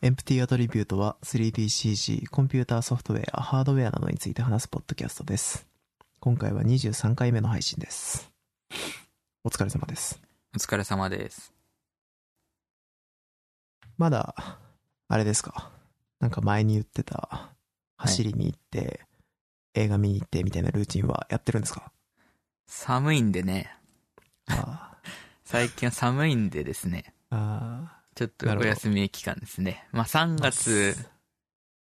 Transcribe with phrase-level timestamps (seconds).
[0.00, 5.66] エンプティアトリビュートは 3DCG、コンピューターソフトウェア、ハードウェアなどについて話すポッドキャストです。
[6.20, 8.30] 今回は23回目の配信です。
[9.42, 10.20] お疲れ様です。
[10.54, 11.52] お疲れ様です。
[13.96, 14.34] まだ、
[15.08, 15.72] あれですか？
[16.20, 17.50] なんか前に言ってた、
[17.96, 19.00] 走りに行って、
[19.74, 21.90] 映画見に行ってみたいなルーチンはやってるんですか？
[22.68, 23.74] 寒いんでね、
[24.48, 24.96] あ
[25.44, 29.86] 最近は寒いんでですね、ーあちょっとお休み期間ですね。
[29.92, 30.98] まあ3月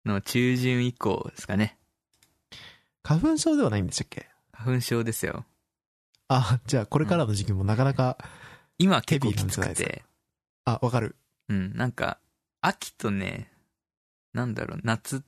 [0.04, 1.78] の中旬以降ですかね。
[2.50, 2.56] ー。
[3.04, 4.28] 花粉症ではないんでしたっけ？
[4.52, 5.44] 花粉症ですよ。
[6.26, 8.18] あ、じゃあこれからの時期もなかなか、
[8.78, 10.02] 今結構きつくて、
[10.64, 11.14] あ、わかる。
[11.50, 12.18] うん、なんか、
[12.60, 13.52] 秋とね、
[14.32, 15.22] なんだろう、夏、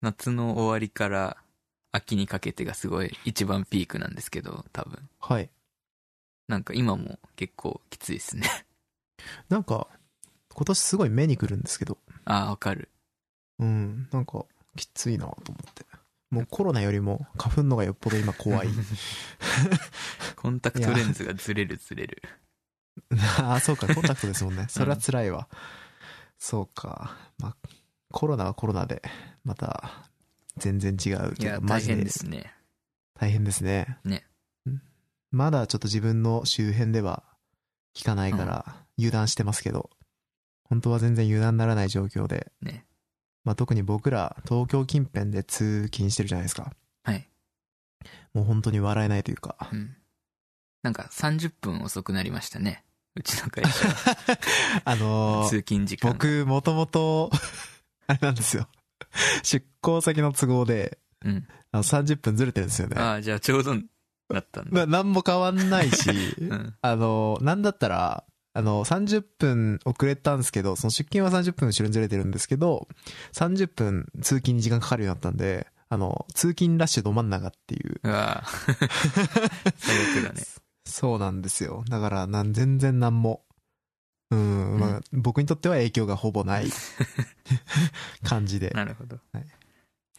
[0.00, 1.36] 夏の終わりから
[1.92, 5.08] 秋にかけてがすごい一番ピークなんですけど、多分。
[5.20, 5.48] はい。
[6.48, 8.48] なんか今も結構きついですね。
[9.48, 9.86] なんか、
[10.60, 11.96] 今年すごい目にくるんですけど、
[12.26, 12.90] ああ、わかる。
[13.58, 14.44] うん、なんか、
[14.76, 15.86] きついなと思って。
[16.28, 18.68] もうコロナよりも花粉のがよっぽど今怖い。
[20.36, 22.22] コンタクトレンズがずれるずれる。
[23.40, 24.66] ああ、そうか、コンタクトですもんね。
[24.68, 25.48] それは辛いわ。
[26.38, 27.16] そうか。
[27.38, 27.56] まあ、
[28.12, 29.00] コロナはコロナで、
[29.44, 30.10] また、
[30.58, 32.54] 全然違うけど、マ大変ジでですね。
[33.14, 33.96] 大変ですね。
[34.04, 34.26] ね
[34.66, 34.82] うん。
[35.30, 37.24] まだちょっと自分の周辺では
[37.94, 39.88] 聞かないから、油断してますけど、
[40.70, 42.86] 本当は全然油断ならない状況で、ね。
[43.44, 46.72] まあ特に僕ら、東京近辺で通勤してるじゃないですか。
[47.02, 47.28] はい。
[48.32, 49.56] もう本当に笑えないというか。
[49.72, 49.96] うん。
[50.82, 52.84] なんか30分遅くなりましたね。
[53.16, 53.88] うちの会社。
[54.84, 56.14] あのー通勤時間が。
[56.14, 57.30] 僕、もともと、
[58.06, 58.68] あれなんですよ。
[59.42, 61.48] 出向先の都合で、うん。
[61.72, 62.96] あの30分ずれてるんですよね。
[62.96, 64.70] ああ、じゃあちょうどだったんだ。
[64.70, 66.10] まあ、なんも変わんないし、
[66.40, 66.74] うん。
[66.80, 72.88] あの、なんだったら、あの、30分遅れたんですけど、その出勤は30分後ろにずれてるんですけど、
[73.32, 78.00] 30分通勤に時間かかるようになったんで、あの、通勤ラッシュど真ん中っていう。
[78.02, 80.42] うわぁ最悪だね。
[80.86, 81.84] そうなんですよ。
[81.88, 83.44] だから、なん、全然なんも、
[84.30, 86.66] うん、まあ、僕にとっては影響がほぼない
[88.24, 88.70] 感じで。
[88.70, 89.18] なるほど。
[89.32, 89.46] はい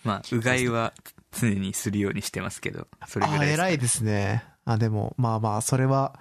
[0.03, 0.93] まあ、うがいは
[1.31, 4.43] 常にするようにしてますけど、それぐらあ、いですか偉いですね。
[4.65, 6.19] あ、でも、まあまあ、それは、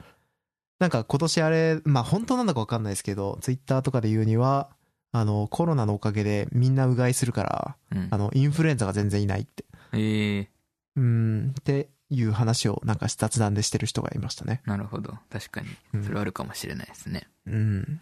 [0.80, 4.70] なんか今年あれ、まあ本当なんだかわかんないですけど、ツイッターとかで言うには、
[5.12, 8.16] あの、コロナのおかげでみんなうがいするから、うんあ。
[8.18, 9.64] の、インフルエンザが全然いないって。
[9.92, 10.48] ええ
[10.96, 14.62] うーん、っていう話をなんか雑談でしてる人がいましたね。
[14.64, 15.14] なるほど。
[15.30, 15.68] 確かに。
[15.94, 17.28] うんそれはあるかもしれないですね。
[17.46, 18.00] うん。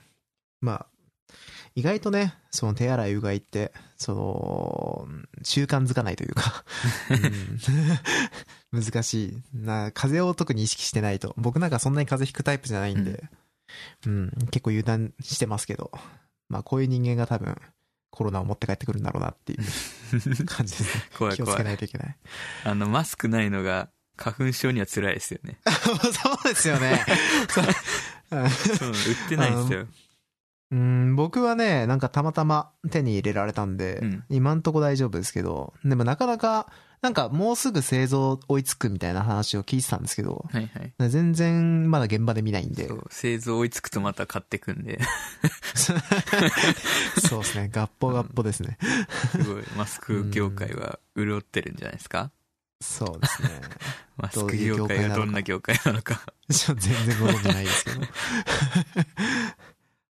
[0.61, 0.87] まあ、
[1.75, 5.09] 意外とね、その手洗いうがいって、その、
[5.43, 6.65] 習慣づかないというか、
[7.11, 7.59] うん
[8.73, 9.43] 難しい。
[9.55, 11.35] な、風邪を特に意識してないと。
[11.37, 13.25] 僕なんかそんなに風邪ひくタイプじゃないんで、
[14.07, 15.91] うん、結構油断してますけど、
[16.49, 17.57] まあこういう人間が多分、
[18.11, 19.59] コロナを持って帰ってくるんだろうなっていう
[20.47, 21.05] 感じですね。
[21.17, 21.65] 怖い気をつけ怖い。
[21.65, 22.17] ないといけない。
[22.65, 25.59] あの、マスクないのが花粉症には辛いですよね。
[25.65, 27.05] そうですよね。
[27.49, 29.87] そう売ってないんですよ。
[30.71, 40.67] うん、僕はね、なんかたまたま手に入れられたんで、うん今んとこ大丈夫ですけど、でもなかなか、なんかもうすぐ製造追いつくみたいな話を聞いてたんですけど、はい
[40.99, 41.11] はい。
[41.11, 44.99] 全然まだ現場で見ないんで製造追いつくとまた買ってくんで、
[45.77, 48.79] そうですね、ガッポガッポですね。
[49.33, 52.31] すごい、マスク業界は潤ってるんじゃないですか？
[52.81, 53.49] そうですね。
[54.17, 56.21] マスク業界がどんな業界なのか。
[56.49, 58.01] 全然ご存じないですけど。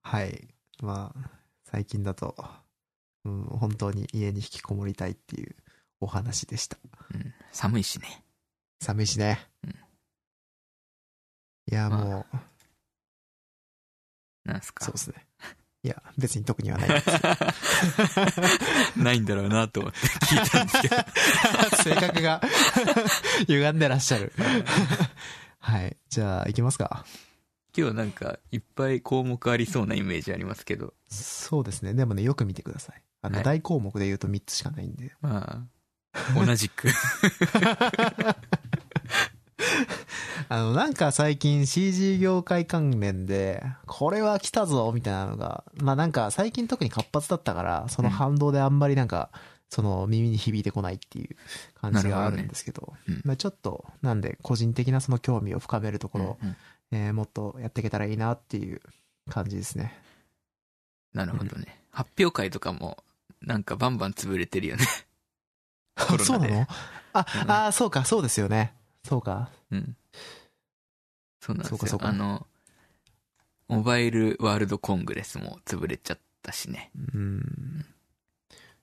[0.02, 0.48] はい。
[0.82, 1.30] まあ、
[1.64, 2.36] 最近だと、
[3.24, 5.56] うん、本当に家に引きこもりたいっていう
[6.00, 6.78] お話でした。
[7.14, 8.24] うん、寒いしね。
[8.82, 9.40] 寒いしね。
[9.64, 9.76] うん
[11.72, 12.38] いや、まあもう、
[14.48, 14.86] なんすか？
[14.86, 15.26] そうですね。
[15.82, 17.08] いや、別に特にはないです。
[19.02, 19.98] ないんだろうなと思って
[20.28, 20.96] 聞いたんですけど。
[21.84, 22.40] 性格が
[23.50, 24.32] 歪んでらっしゃる。
[25.60, 25.98] はい。
[26.10, 27.04] じゃあ、行きますか。
[27.76, 30.94] 今日なんかいっぱい項目ありそうなイメージありますけど。
[31.10, 31.96] そうですね。
[31.96, 33.02] でもね、よく見てください。
[33.24, 35.16] あの、はい大項目で言うと3つしかないんで。
[35.20, 35.66] まあ、
[36.36, 36.90] 同じく。
[40.48, 49.32] あの、なんか最近 CG 業界関連で、これは来たぞみたいなのが、まあなんか最近特に活発だったから、その反動であんまりなんか、
[49.70, 51.36] その耳に響いてこないっていう
[51.74, 56.56] 感じがあるんですけど、なるほどねうんまあちょっと、なんで個人的なその興味を深めるところ、うんうん
[56.92, 58.80] えーもっとやっていけたらいいなっていう
[59.30, 60.00] 感じですね。
[61.14, 61.82] なるほどね。
[61.90, 63.04] 発表会とかも、
[63.42, 64.86] なんかバンバン潰れてるよね。
[65.98, 66.68] そうなの？
[67.14, 68.74] あ、うんあー、そうか、そうですよね。
[69.04, 69.50] そうか。
[69.72, 69.96] うん。
[71.40, 71.78] そうなんですよ。
[71.78, 72.48] そうかそうかあの、
[73.68, 76.92] モバイルワールドコングレスも潰れちゃっったしね。
[77.14, 77.86] うん。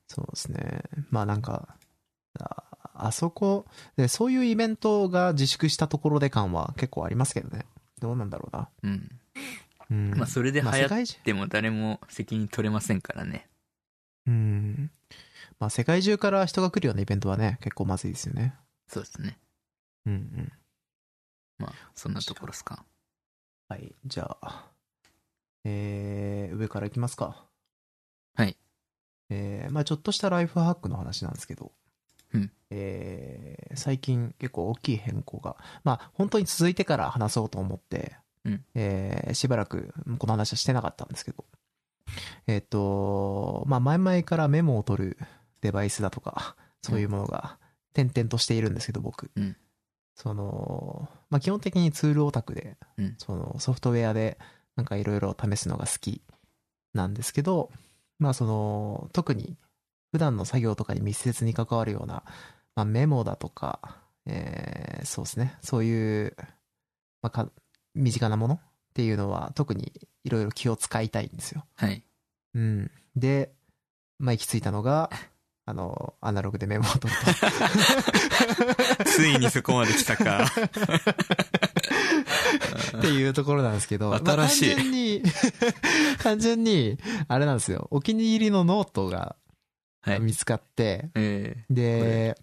[0.09, 0.82] そうですね。
[1.11, 1.76] まあなんか、
[2.41, 2.64] あ
[2.94, 3.67] あそこ、
[3.97, 7.65] で、そういうイベントが自粛したところで感は結構ありますけどね。
[8.00, 8.69] どうなんだろうな。
[8.82, 9.08] うん。
[9.91, 10.11] うん。
[10.19, 13.49] まあそれで流行っても誰も責任取れませんからね。
[14.26, 14.91] うん。
[15.62, 18.53] まあ世界中から人が来るようなイベントはね、結構まずいですよね。
[18.88, 19.38] そうですね。
[20.06, 20.53] うんうん。
[21.59, 22.85] まあそんなところですか。
[23.69, 23.94] はい。
[24.05, 24.73] じゃあ、
[25.62, 27.47] えー、上からいきますか。
[28.35, 28.56] はい。
[29.31, 31.70] えー、まあちょっとしたライフハックの話なんですけど、
[32.35, 32.50] うん。
[32.70, 41.44] えー、最近結構大きい変更が、まあ本当に続いてから話そうと思って、うんえー、しばらくこの話はしてなかったんですけど、
[42.49, 45.19] えっ、と、まあ前々からメモを取る
[45.62, 47.59] デバイスだとか、そういうものが
[47.94, 49.31] 点々としているんですけど、僕。
[49.35, 49.56] うん
[50.14, 54.38] その、まあ基本的にツールオタクで、うんそのソフトウェアで
[54.76, 56.23] なんかいろいろ試すのが好き
[56.93, 57.70] なんですけど、
[58.19, 59.56] まあその、特に
[60.12, 62.25] 普段の作業とかに密接に関わるような、
[62.75, 63.81] まあメモだとか、
[64.26, 66.37] えーそうですね、そういう、
[67.23, 67.49] まあか、
[67.94, 68.61] 身近なものっ
[68.94, 69.93] ていうのは特に
[70.25, 71.65] いろいろ気を使いたいんですよ。
[71.75, 72.05] はい。
[72.55, 72.91] うん。
[73.17, 73.53] で、
[74.19, 75.11] まあ行き着いたのが、
[75.64, 77.20] あの、アナログでメモを取る
[79.05, 79.05] と。
[79.05, 80.44] ついにそこまで来たか。
[82.99, 85.23] っていうところなんですけど、新しいまあ単純に、
[86.23, 86.99] 単純に、
[87.29, 89.37] あれなんですよ、お気に入りのノートが
[90.03, 90.20] はい。
[90.20, 92.37] 見つかって、えで、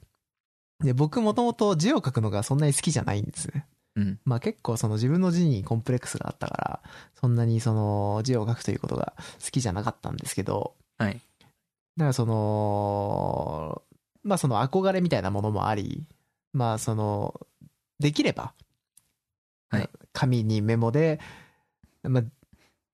[0.81, 3.67] で、僕もともと字を書くのがそんなに好きじゃないんですね。
[3.97, 4.19] ーうん。
[4.23, 6.79] まあ結構その自分の字にコンプレックスがあったから、
[7.19, 9.13] そんなにその字を書くということが
[9.43, 11.19] 好きじゃなかったんですけど、はい。
[11.99, 13.81] だからその、
[14.23, 16.07] まあその憧れみたいなものもあり、
[16.53, 17.45] まあその、
[17.99, 18.53] できれば、
[19.69, 21.19] はい紙にメモで、
[22.03, 22.23] まあ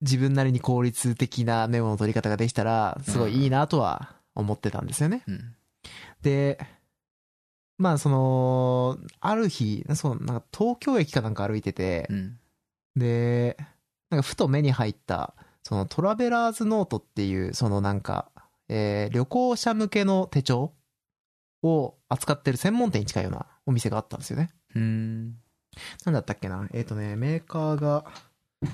[0.00, 5.22] 自分なりに効率的なメモの取り方ができたら、すごいいいなとは思ってたんですよね。
[5.28, 5.54] うん。
[6.22, 6.58] で、
[7.78, 12.38] まあその、ある日、そう、なんか東京駅かなんか歩いててう、ん。
[12.96, 13.56] で、
[14.10, 18.32] なんかふと目に入った、そのトラベラーズノートっていう、そのなんか、
[18.68, 20.72] えー旅行者向けの手帳
[21.62, 24.50] を扱ってる専門店に近いようなお店があったんですよね。
[24.74, 25.34] うん。
[26.04, 26.68] なんだったっけな？
[26.72, 28.04] えっ、とね、メーカーが、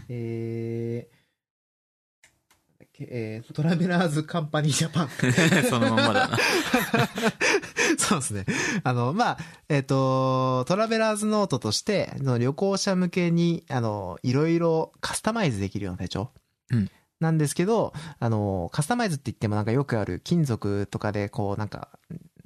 [0.09, 5.09] えー、えートラベラーズカンパニージャパン。
[5.69, 6.39] そのまんまだな。
[7.99, 8.47] そうですね。
[8.85, 16.31] あの、まあ、えっ、と、トラベラーズノートとして、その旅行者向けに、あの、いろいろカスタマイズできるような手帳。
[16.71, 16.91] うん
[17.23, 21.89] なんですけど、あの、カスタマイズって言ってもなんかよくある金属とかで、こう、なんか、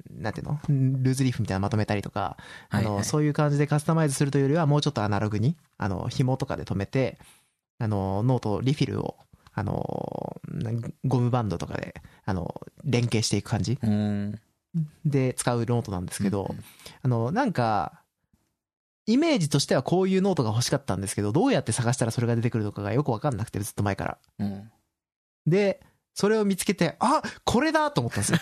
[0.09, 0.59] なんていうの？
[0.69, 2.37] ルーズリーフみたいなのまとめたりとか、
[2.69, 3.05] あの、はいはい。
[3.05, 7.19] そういう感じでカスタマイズするというよりは、もうちょっとアナログに、あの、紐とかで留めて、
[7.79, 9.17] あの、ノート、リフィルを、
[9.53, 10.39] あの、
[11.05, 11.95] ゴムバンドとかで、
[12.25, 14.39] あの、連携していく感じうん。
[15.05, 16.63] で使うノートなんですけど、うん
[17.01, 18.03] あの、なんか、
[19.07, 24.17] イメージとしてはこういうノートが欲しかったんですけど、どうやって探したらそれが出てくるのかがよくわかんなくて、ずっと前から。
[24.39, 24.71] うん。
[25.45, 25.81] で、
[26.13, 28.39] それを見つけて、あこれだと思ったんですよ。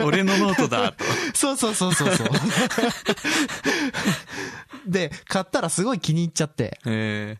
[0.06, 1.04] 俺のノートだと。
[1.34, 2.28] そうそうそうそうそう。
[4.86, 6.78] で、買ったらすごい気に入っちゃって。
[6.86, 7.38] え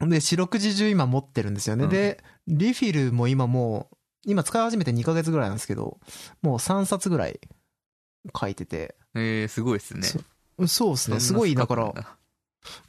[0.00, 1.84] で、四六時中今持ってるんですよね。
[1.84, 3.96] うんで、リフィルも今もう、
[4.26, 6.00] 今使い始めて2ヶ月ぐらいなんですけど、
[6.42, 7.38] もう3冊ぐらい
[8.38, 8.96] 書いてて。
[9.14, 10.08] ー、えー、すごいですね。
[10.60, 11.20] そそうですね。
[11.20, 11.92] すごい、だから、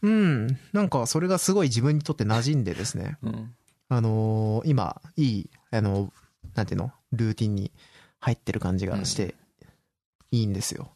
[0.02, 0.48] うん。
[0.74, 3.18] なんか、それがすごい自分にとって馴染んでですね。
[3.22, 3.56] うん。
[3.90, 6.12] あのー今、いい、あの、
[6.56, 6.92] なんていうの？
[7.12, 7.72] ルーティンに
[8.20, 9.36] 入ってる感じがして、
[10.32, 10.92] いいんですよ。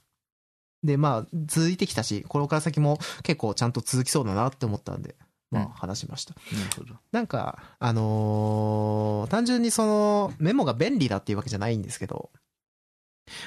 [0.84, 5.16] で、まあ、続いてきたし、これから先も結構ちゃんと続きそうだなって思ったんで、
[5.52, 6.36] まあ、うん話しました。
[6.36, 6.96] なるほど。
[7.12, 12.30] なんか、あのー単純にその、メモが便利だっていうわけじゃないんですけど、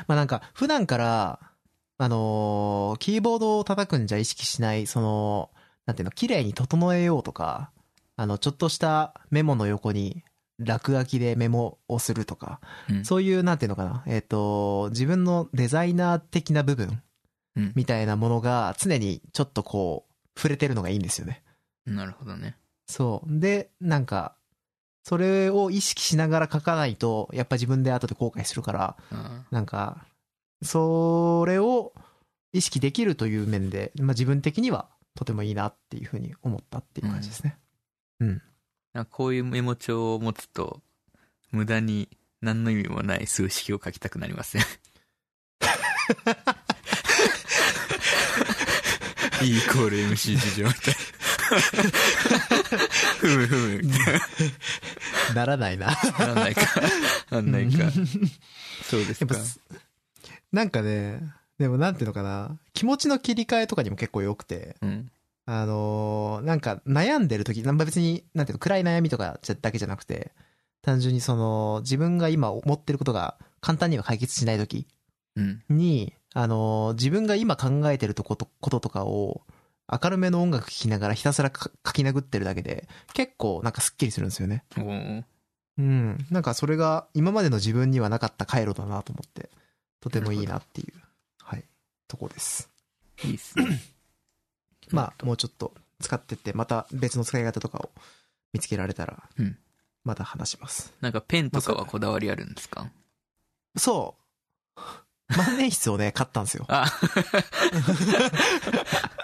[0.07, 1.41] まあなんか、普段から、
[2.02, 5.50] あのーキーボードを叩くんじゃ意識しない、その、
[5.87, 7.71] なんていうの、綺麗に整えようとか、
[8.16, 10.25] あの、ちょっとしたメモの横に、
[10.59, 17.02] 落書きでメモをするとか、うんそういう、なんていうのかな、えっ、と、自分のデザイナー的な部分
[17.56, 17.73] うん。
[17.75, 21.42] みたいなものが常にちょっとこう、触れてるのがいいんですよね。
[21.87, 22.56] なるほどね。
[22.87, 23.40] そう。
[23.40, 24.35] で、なんか、
[25.04, 30.06] それを意識しながら書かないと、やっぱ自分で後で後悔するから、あなんか、
[30.62, 31.92] それを
[32.52, 37.57] 意識できるという面で、まあ自分的にはとてもいいなっていうふうに思ったっていう感じですね。
[38.21, 38.38] ー
[38.95, 40.81] なんかこういうメモ帳を持つと、
[41.50, 42.09] 無駄に
[42.40, 44.62] 何の意味もない数式を書きたくなりません？
[49.42, 51.00] E イコール MC 事情みたいな。
[53.19, 54.21] ふむふむみたいな。
[55.35, 55.97] ならないな。
[56.19, 56.62] なんないか。
[57.31, 57.90] なんないか。
[58.88, 59.35] そうですか
[60.52, 61.23] なんかね、
[61.59, 65.11] でもなんていうのかな、気持ちの切り替えとかにも結構良くて、うん。
[65.44, 70.32] あのーなんか悩んでる時、なんか別に、なんていうの、暗い悩みとかじゃだけじゃなくて、
[70.82, 74.87] 単純にその、自分が今思ってることが簡単には解決しない時
[75.37, 75.62] うん。
[75.68, 79.42] に、あのー自分が今考えてるとこと、こととかを、
[79.90, 84.64] 明るめの音楽聴きながらひたすらか書き殴ってるだけで、結構なんかスッキリするんですよね。
[85.78, 86.26] うん。
[86.30, 89.50] なんかそれが今までの自分にはなかった回路だなと思って、
[90.02, 90.92] とてもいいなっていう、
[91.42, 91.64] はい、
[92.09, 92.68] とこです。
[93.25, 93.80] いいっすね。
[94.90, 97.90] まあ、もうちょっと使ってって、また別の使い方とかを
[98.52, 99.56] 見つけられたらうん、
[100.04, 100.92] また話します。
[101.00, 102.90] なんかペンとかはこだわりあるんですか？
[103.78, 104.16] そ
[104.76, 104.80] う。
[105.38, 106.66] 万年筆をね、買ったんですよ。
[106.68, 106.87] あ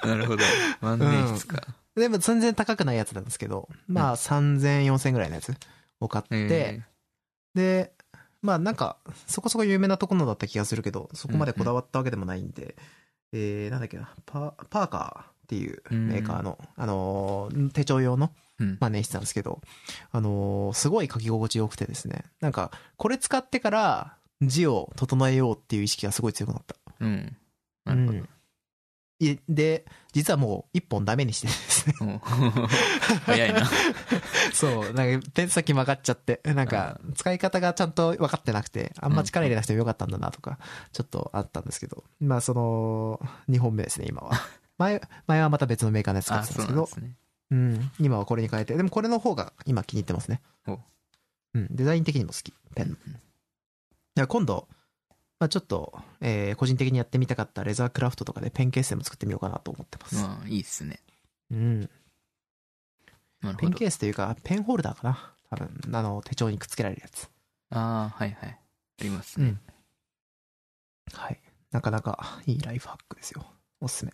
[0.06, 0.44] なるほど。
[0.80, 1.66] 万年筆か。
[1.96, 5.52] でも全然高くないやつなんですけど、まあ3000、4000ぐらいのやつ
[6.00, 6.82] を買って、え
[7.54, 7.92] で、
[8.42, 12.76] まあなんか、そこそこ有名なところだった気がするけど、そこまでこだわったわけでもないんで、
[13.32, 18.30] えー、なんだっけな、パパーカーっていうメーカーの、あのー手帳用のー
[18.60, 18.76] うん。
[18.80, 19.60] 万年筆なんですけど、
[20.12, 26.76] あのーすごい書き心地良くてですね、なんか、これ使ってから字を整えようっていう意識がすごい強くなった。
[27.00, 27.36] うん。
[27.84, 28.18] なるほど。
[28.18, 28.24] うんい
[29.20, 31.94] で、実はもう一本ダメにしてですね。
[32.00, 32.18] お
[33.26, 33.68] 早いな。
[34.54, 40.58] そう、なんかペン先曲がっちゃって、なんか使い方がちゃんと分かってなくて、あんま力入れなくてもよかったんだなとか、
[40.92, 44.32] ちょっとあったんですけど、まあその、2本目ですね、今は。
[44.78, 46.86] 前、前はまた別のメーカーのやつ使っあ、てたんですけど。
[46.86, 47.16] そうなん
[47.98, 50.42] 今はこれに変えて、でもこれの方が今気に入ってますね。
[50.64, 50.78] ほ。
[51.54, 51.58] う。
[51.58, 52.96] ん、デザイン的にも好き、ペン。
[54.28, 54.68] 今度、
[55.40, 60.14] まあちょっと、えー個人的にやってみたかったレザークラフトとかでペンケースでも作ってみようかなと思ってます。
[60.16, 61.00] まあ、いいっすね。
[61.50, 61.90] うん。
[63.56, 63.86] ペンケ。
[63.86, 65.34] ースというか、ペンホルダーかな。
[65.50, 67.30] 多分、あの、手帳にくっつけられるやつ。
[67.70, 68.48] ああ、はいはい。
[69.00, 69.46] ありますね。
[69.46, 69.60] うん。
[71.12, 71.40] はい。
[71.70, 73.46] なかなかいいライフハックですよ。
[73.80, 74.12] おすすめ。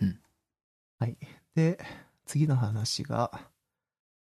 [0.00, 0.20] うん。
[1.00, 1.16] はい。
[1.56, 1.78] で、
[2.24, 3.40] 次の話が、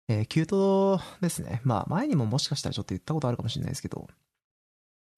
[0.07, 1.61] えーキュートですね。
[1.65, 4.07] まあ、前にももしかしたらちょっと言ったことあるかもしれないですけど、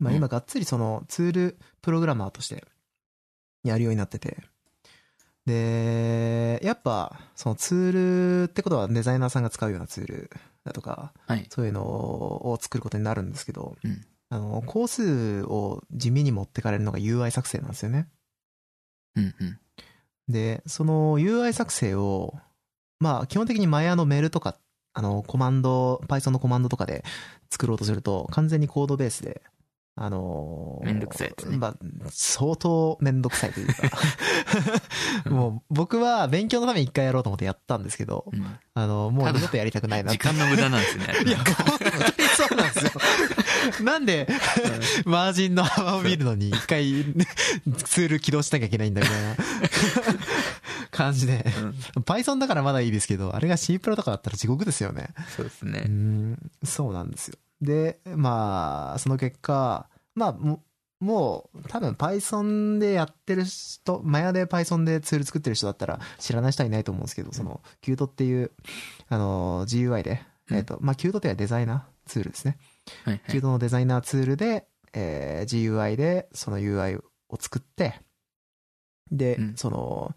[0.02, 2.66] まあうん今がっつりそのツールプログラマーとして
[3.64, 4.38] やるようになってて、
[5.46, 10.30] で、やっぱ、そのツールってことはデザイナーさんが使うようなツール
[10.64, 11.48] だとか、はい。
[11.50, 18.08] そういうのを作ることになるんですけど、うんあの、工数を地味に持ってかれるのが UI 作成なんですよね。
[19.18, 19.60] うんうん。
[20.30, 22.34] で、その UI 作成を、
[23.00, 24.58] まあ、基本的にマヤのメールとか、
[24.94, 27.04] あの、コマンド、Python のコマンドとかで
[27.50, 29.42] 作ろうとすると、完全にコードベースで、
[29.96, 31.76] あのーめんどくさいねまあ、
[32.10, 33.74] 相当めんどくさいというか、
[35.30, 41.06] もう僕は勉強のために一回やろうと思ってやったんですけど、うんあの、もう二度とやりたくないな時間の無駄なんですね。
[41.26, 42.92] いや、本当にそうなんですよ。
[43.84, 44.28] なんで、
[45.06, 47.04] マージンの幅を見るのに一回
[47.84, 49.36] ツール起動しなきゃいけないんだみたいな
[50.90, 51.46] 感じで。
[51.96, 55.10] うん Python だからまだいいですけど、あれが C プロとかだったら地獄ですよね。
[55.18, 55.82] うそうですね。
[55.82, 57.36] ん、そうなんですよ。
[57.62, 60.64] で、まあ、その結果、まあ、も
[61.02, 68.52] もう、多分 Python でやってる人、マヤで Python でツール作ってる人だったら知らない人はいないと思うんですけど、その、キュートっていう、
[69.10, 72.58] あの、GUI で、うんえっ、と、まあ、キュートっていうのはデザイナーツールですね。
[73.04, 73.24] はいはい。
[73.30, 78.00] キュートのデザイナーツールで、えー GUI でその UI を作って、
[79.12, 80.14] で、うんその、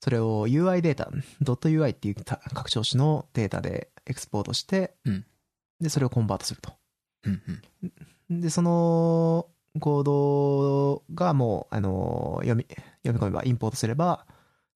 [0.00, 1.10] それを UI データ、
[1.44, 5.26] .ui っていうた拡張子のデータでエクスポートして、うん
[5.80, 6.72] で、それをコンバートすると。
[8.30, 9.46] で、その
[9.80, 12.66] コードがもう、あの、読み、
[13.04, 14.26] 読み込めば、インポートすれば、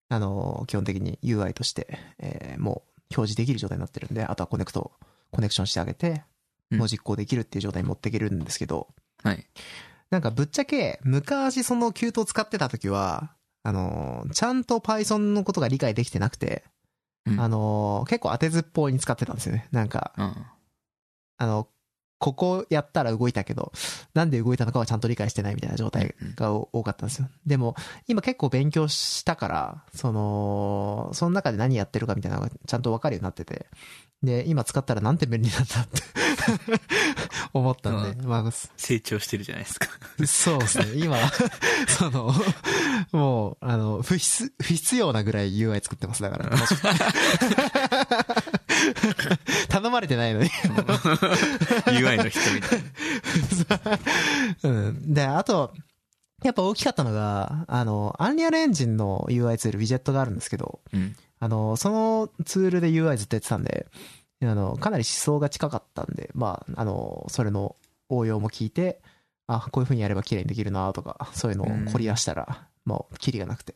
[0.09, 4.93] あの、基本的に UI として、えーもう表示できる状態になってるんで、あとはコネクト、
[5.31, 6.25] コネクションしてあげて、
[6.71, 8.89] うんもう実行できるっていう状態に持っていけるんですけど、
[9.23, 9.47] はい。
[10.11, 16.65] なんかぶっちゃけ、昔そのキュートを使ってた時は、あの、ちゃんと Python のことが理解できてなくて、
[17.25, 19.69] うんあの、結構当てずっぽうに使ってたんですよね。
[19.73, 20.47] なんか、うん。
[21.39, 21.69] あの、
[22.19, 23.73] ここやったら動いたけど、
[24.13, 27.29] なんで動いたのかはちゃんと理解してないみたいな状態がお多かったんですよ。
[27.47, 27.77] でも、
[28.09, 33.67] 今結構勉強したから、その、その中で何やってるかみたいなのがちゃんとわかるようになってて、
[34.23, 36.03] で、今使ったらなんて便利なんだって
[37.55, 39.89] 思ったんで、まあ、成長してるじゃないですか。
[40.27, 40.87] そうですね。
[40.97, 41.17] 今、
[41.87, 42.35] その、
[43.13, 46.23] もう、あの、不必、不必要なぐらい UI 作ってます。
[46.23, 46.51] だから。
[49.69, 50.49] 頼まれてないのに。
[50.49, 52.83] UI の人みたい
[54.63, 54.69] な。
[54.71, 55.15] うん。
[55.15, 55.73] で、あと、
[56.43, 61.17] やっぱ大きかったのが、あの、アンリアルエンジンの UI ツール、ウィジェットがあるんですけど、うん。
[61.41, 63.87] あの、そのツールで UI ずっとやってたんで、
[64.43, 67.77] あの、かなり思想が近かったんで、まあ、あの、それの
[68.09, 69.01] 応用も聞いて、
[69.47, 73.75] あ、こういう風にやれば綺麗にできるなとか、そういうのを凝り出したら、もう、キリがなくて。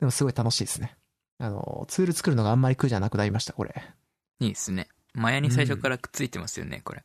[0.00, 0.96] でもすごい楽しいですね。
[1.38, 3.74] あの、ツール作るのがあんまり苦じゃなくなりました、これ。
[4.40, 4.88] いいですね。
[5.12, 7.04] マヤに最初からくっついてますよね、これ。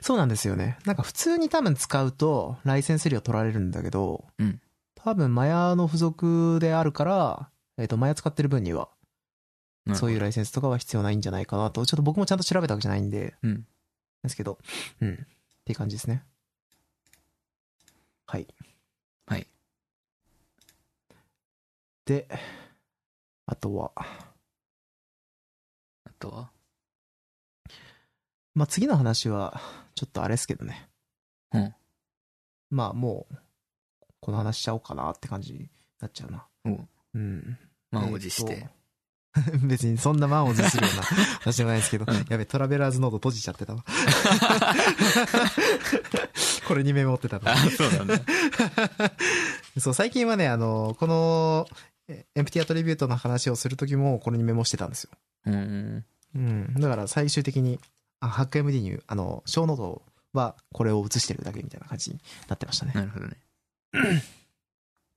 [0.00, 0.78] そうなんですよね。
[0.84, 4.60] なんか普通に多分使うと、ライセンス料取られるんだけど、うん
[5.00, 8.88] 多分マヤの付属であるから、えっ、と、マヤ使ってる分には、
[9.94, 11.86] そういうライセンスとかは必要ないんじゃないかなと。
[11.86, 13.66] ちょっと僕もちゃんと調べたわけじゃないんで、うん
[14.24, 14.58] ですけど、
[15.00, 15.12] うん。
[15.12, 15.16] っ
[15.64, 16.24] ていう感じですね。
[18.26, 18.48] はい。
[19.26, 19.46] はい。
[22.04, 22.28] で、
[23.50, 24.04] あとは、あ
[26.18, 26.50] とは？
[28.54, 29.58] まあ、次の話は、
[29.94, 30.90] ちょっとあれですけどね。
[31.54, 31.74] うん。
[32.68, 33.34] まあ、もう、
[34.20, 36.46] この話しちゃおうかなって感じになっちゃうな。
[36.66, 36.88] うん。
[37.14, 37.58] うん。
[37.90, 38.68] 満を持して。
[39.64, 41.02] 別にそんな満を持するような
[41.40, 43.82] 話じゃないですけど、やべ、トラベラーズノード閉じちゃってたわ。
[46.66, 47.56] これにメモってたのあ、。
[47.56, 48.20] そうなんだ。
[49.80, 55.10] そう、最近はね、あの、この、えエンプティアトリビュートの話をするときも、これにメモしてたんですよ。
[55.46, 56.04] うん。
[56.34, 56.74] うん。
[56.74, 57.78] だから最終的に、
[58.20, 62.92] あ、ハック MD に、あの、小ノートはこれを写してるだけみたいな感じになってましたね。
[62.94, 63.36] なるほどね。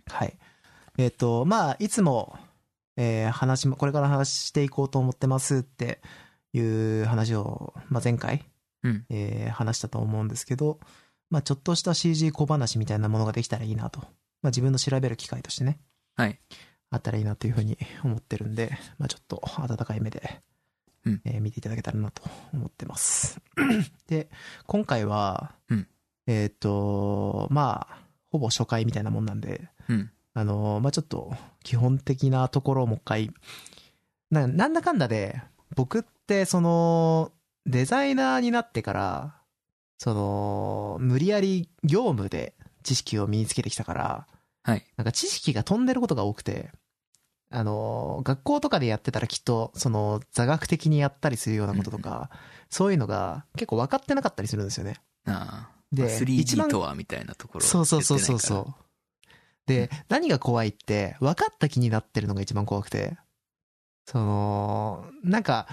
[0.08, 0.38] はい。
[0.98, 2.38] えっ、と、まあ、いつも、
[2.98, 6.02] えー話も、これから話していこうと思ってますって
[6.54, 8.44] いう話を、まあ、前回、
[8.84, 10.80] うんえー話したと思うんですけど、
[11.30, 14.02] まあ、ちょっとした CG 小話みたいなものができたらいいなと。
[14.42, 15.80] まあ、自分の調べる機会としてね、
[16.18, 16.40] はい。
[16.92, 20.42] あったらいいなというふうに思ってるんで、まあ、ちょっと温かい目で、
[21.06, 22.22] うんえー見ていただけたらなと
[22.54, 23.42] 思ってます。
[24.08, 24.30] で、
[24.68, 25.88] 今回は、うん
[26.28, 27.98] えっ、と、まあ、
[28.32, 30.12] ほぼ初回みたいなもんなんで、うん。
[30.34, 31.34] あの、まあ、ちょっと、
[31.64, 33.32] 基本的なところをもう一回、
[34.30, 35.42] な、なんだかんだで、
[35.76, 37.32] 僕って、その、
[37.66, 39.36] デザイナーになってから、
[39.98, 44.28] その、無理やり業務で知識を身につけてきたから、
[44.64, 44.86] はい。
[44.96, 46.72] なんか知識が飛んでることが多くて、
[47.52, 52.30] あの、学校とかでやってたらきっと、その、座学的にやったりするようなこととか、
[52.70, 54.96] そういうのが結構分かってなかったりするんですよね。
[55.26, 55.82] ああ。
[55.92, 57.66] で、一 3D 番とはみたいなところ。
[57.66, 58.74] そうそうそうそうそう。
[59.68, 63.18] で、何が怖いって、分かった気になってるのが一番怖くて、
[64.06, 65.68] その、なんか、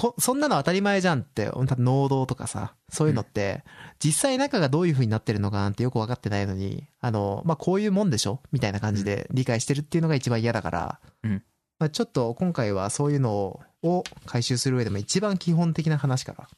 [0.00, 3.64] こそんなの当たり前じゃんって、能動とかさ、そういうのって、
[3.98, 8.40] 実際中がどういう風になってるのかなんてよく分かってないのに、あの、まあ、こういうもんでしょ？
[8.52, 11.42] みたいな感じで理解してるっていうのが一番嫌だから、うん。
[11.80, 16.48] まあ、ちょっと今回はそういうのを回収する上でも一番基本的な話から、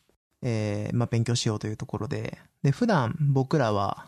[0.43, 4.05] えーまあ、勉強しようというところで、で、普段僕らは、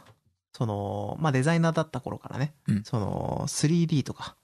[0.53, 2.85] その、まあ、デザイナーだった頃からね、うん。
[2.85, 4.37] その、3D とか、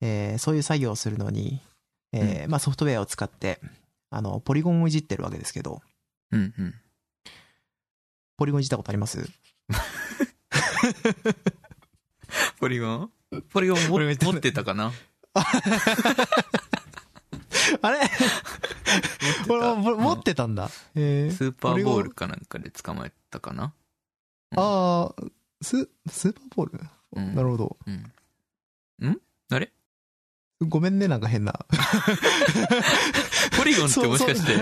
[0.00, 1.60] えーそういう作業をするのに、
[2.12, 3.60] えーまあ、ソフトウェアを使って、
[4.10, 5.82] あの、ポリゴンをいじってるわけですけど、
[6.32, 6.74] うんうん。
[8.36, 9.28] ポリゴンいじったことあります？
[12.58, 13.10] ポリゴン？
[13.50, 14.92] ポリゴン持ってたかな？
[17.82, 18.00] あれ？
[19.46, 19.62] これ
[19.94, 20.70] 持ってたんだ。
[20.94, 21.34] えー。
[21.36, 23.72] スーパーボールかなんかで捕まえたかな？
[24.56, 25.22] ああ、
[25.62, 26.80] ス、スーパーボール、
[27.12, 27.34] うん。
[27.34, 27.76] なるほど。
[27.86, 28.12] うん。
[29.08, 29.20] ん？
[29.50, 29.72] あれ？
[30.60, 31.54] ごめんね、なんか変な。
[33.56, 34.52] ポリゴンってもしかして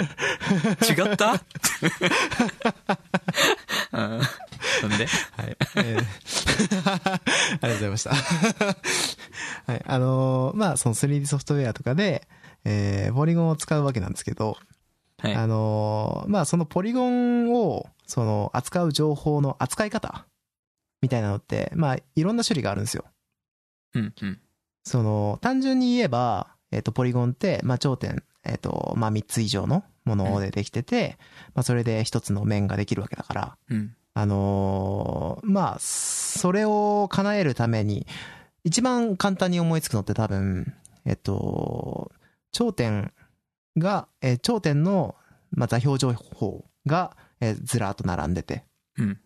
[0.92, 1.32] 違った？
[3.92, 4.20] うん
[4.88, 5.06] なんで？
[5.36, 5.56] はい。
[5.76, 6.04] えー
[7.60, 8.10] ありがとうございました。
[8.14, 9.82] はい。
[9.86, 12.28] あのーまあ、その 3D ソフトウェアとかで、
[12.64, 14.56] えーポリゴンを使うわけなんですけど、
[15.20, 15.34] はい。
[15.34, 20.26] あのーまあ、そのポリゴンを、その、扱う情報の扱い方
[21.02, 23.04] みたいなのって、まあ、いろんな種類があるんですよ。
[23.94, 24.40] うんうん。
[24.88, 31.18] その、単純に言えば、えっ、と、ポリゴンって、まあ、頂点、えっ、と、まあ、3つ以上のものでできてて、
[31.54, 33.94] まあ、それで一つの面ができるわけだから、うん。
[34.14, 38.06] あのーまあ、それを叶えるために、
[38.64, 40.74] 一番簡単に思いつくのって多分、
[41.04, 42.10] えっと、
[42.50, 43.12] 頂点
[43.76, 45.14] が、えー頂点の、
[45.50, 48.64] まあ、座標情報が、えーずらーっと並んでて、
[48.96, 49.20] うん。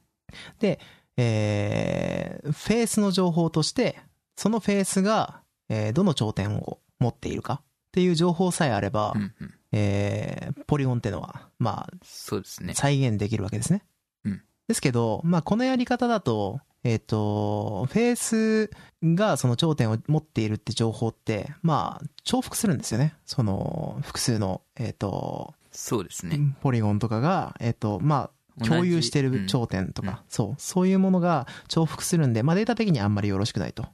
[1.17, 3.99] えーフェースの情報として、
[4.37, 5.42] そのフェースが、
[5.73, 9.55] えーどの頂点を持っているかっていう情報さえあれば、うんうん。
[9.73, 12.75] えーポリゴンってのは、まあ、そうですね。
[12.75, 13.83] 再現できるわけですね。
[14.25, 18.71] うんですけど、まあ、このやり方だと、えっ、と、フェース
[19.03, 23.15] がその頂点を持っているって情報って、まあ、重複するんですよね。
[23.25, 26.39] その、複数の、えっ、と、そうですね。
[26.61, 28.31] ポリゴンとかが、えっ、と、ま
[28.61, 33.87] あ、共有してる頂点とか、うんそう、そういうものが重複するんで、まあ、データ的にあんまりよろしくないと。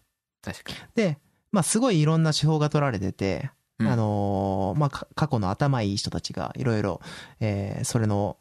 [0.43, 0.79] 確かに。
[0.95, 1.19] で、
[1.53, 7.01] まあ、すごいいろんな手法が取られてて、うんあのーまあ、か過去の頭いい人たちがいろいろ、
[7.41, 8.37] えーそれの、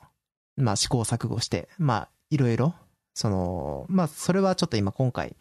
[0.55, 2.73] まあ、試行錯誤して、まあ、いろいろ、
[3.13, 5.35] その、まあ、それはちょっと今今回、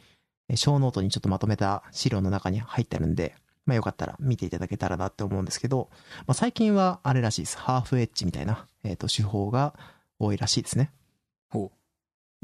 [0.49, 3.35] えー小ノートにちょっとまとめた資料の中に入ってるんで、
[3.67, 7.59] まあ、よかったら見ていただけたらなって思うんですけど、まあ、最近はあれらしいです。
[7.59, 9.75] ハーフエッジみたいな、えっ、と、手法が
[10.19, 10.91] 多いらしいですね。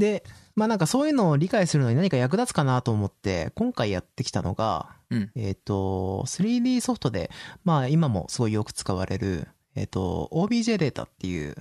[0.03, 0.25] ほで、
[0.57, 7.31] まあなんかそういうのを理解するのに何か役立つかなと思って、今回やってきたのが、うんえっ、と、3D ソフトで、
[7.65, 11.57] まあ今もすごいよく使われる、えっ、と、OBJ データっていう、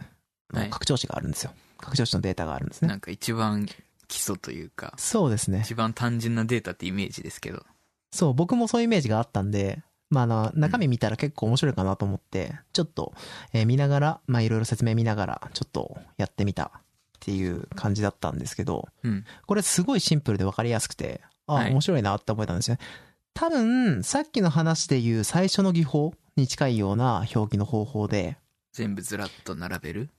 [0.54, 1.51] はい拡張子があるんですよ。
[1.77, 2.86] 拡張子のデータがあるんですう。
[2.86, 2.89] ね。
[2.89, 3.67] なんか一番
[4.10, 5.62] 基礎というか、そうですね。
[5.63, 7.63] 一番単純なデータってイメージですけど。
[8.12, 13.13] そう、僕もそういうイメージがあったんで、まああの、中身見たら結構面白いかなと思って、ちょっと、
[13.54, 16.82] えー見ながら、まあいろいろ説明見ながら、ちょっとやってみた
[17.21, 19.25] っていう感じだったんですけど、うん。
[19.45, 22.81] これすごいシンプルで分かりやすくて、あ、はい面白いなって思えたんですよね。
[23.36, 28.38] 多分、さっきの話で言う最初の技法に近いような表記の方法で、
[28.73, 30.10] 全部ずらっと並べる？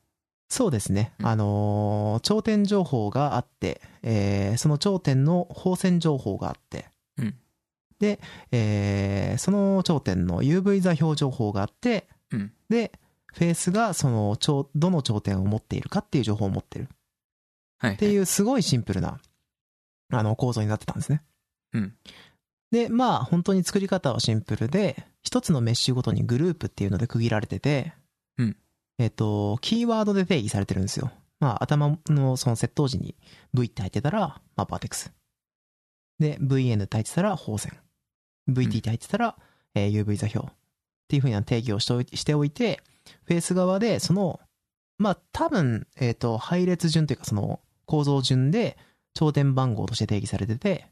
[0.49, 1.13] そうですね。
[1.19, 6.87] うんあのー頂点情報があって、えーその頂点の放線情報があって、
[7.19, 7.35] うん
[7.99, 8.21] で、
[8.53, 12.53] えーその頂点の UV 座標情報があって、うん。
[12.69, 12.93] で、
[13.33, 16.89] フェースがその頂、どの頂点を持っているかっていう情報を持ってる。
[17.79, 17.95] はい。
[17.95, 19.19] っていうすごいシンプルな、
[20.11, 21.23] あの、構造になってたんですね。
[21.73, 21.95] うん。
[22.71, 27.95] で、まあ、本当に作り方はシンプルで、一つのメッシュごとにグループっていうので区切られてて、
[28.39, 28.57] うん。
[28.99, 31.11] えっ、と、キーワードで定義されてるんですよ。
[31.41, 33.17] まあ、頭のその接頭時に
[33.53, 35.13] V って入ってたら、まあ、バーテックス。
[36.19, 37.73] で、VN って入ってたら、放線。
[38.49, 39.37] VT って入ってたら、
[39.75, 40.47] えー UV 座標。
[40.47, 40.51] っ
[41.09, 42.83] ていうふうな定義をしておいて、
[43.25, 44.41] フェース側で、その、
[44.99, 48.77] まあ、多分、えっ、と、配列順というか、その、構造順で、
[49.15, 50.87] 頂点番号として定義されてて、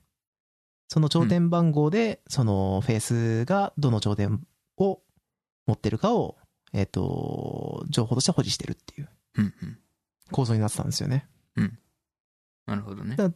[0.88, 4.46] その頂点番号で、そのフェースがどの頂点
[4.76, 5.00] を
[5.66, 6.36] 持ってるかを、
[6.72, 9.78] えっ、と、情報として保持してるっていううんうん。
[10.30, 11.26] 構造になってたんですよね。
[12.70, 13.16] なるほどね。
[13.16, 13.30] だ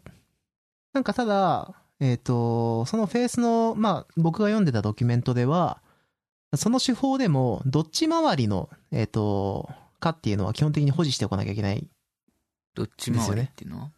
[0.92, 5.82] なんかただ、えっ、と、そのフェースの、まあ、僕が読んでたドキュメントでは、
[6.56, 9.68] その手法でも、どっち回りの、えっ、と、
[10.00, 11.86] かっていうのは基本的に保持しておかなきゃいけない。
[12.74, 13.90] どっち回りっていうのは？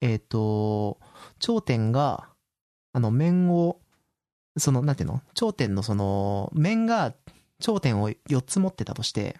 [0.00, 0.98] えっ、と、
[1.38, 2.28] 頂点が、
[2.92, 3.80] あの、面を、
[4.56, 5.22] その、なんていうの？
[5.34, 7.14] 頂点のその、面が
[7.60, 9.36] 頂点を4つ持ってたとして、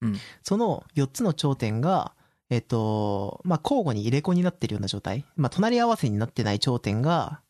[0.00, 2.12] うんその4つの頂点が、
[2.50, 5.24] えっ、と、まあ、交互に入れ子になってるような状態。
[5.36, 7.40] まあ、隣り合わせになってない頂点が、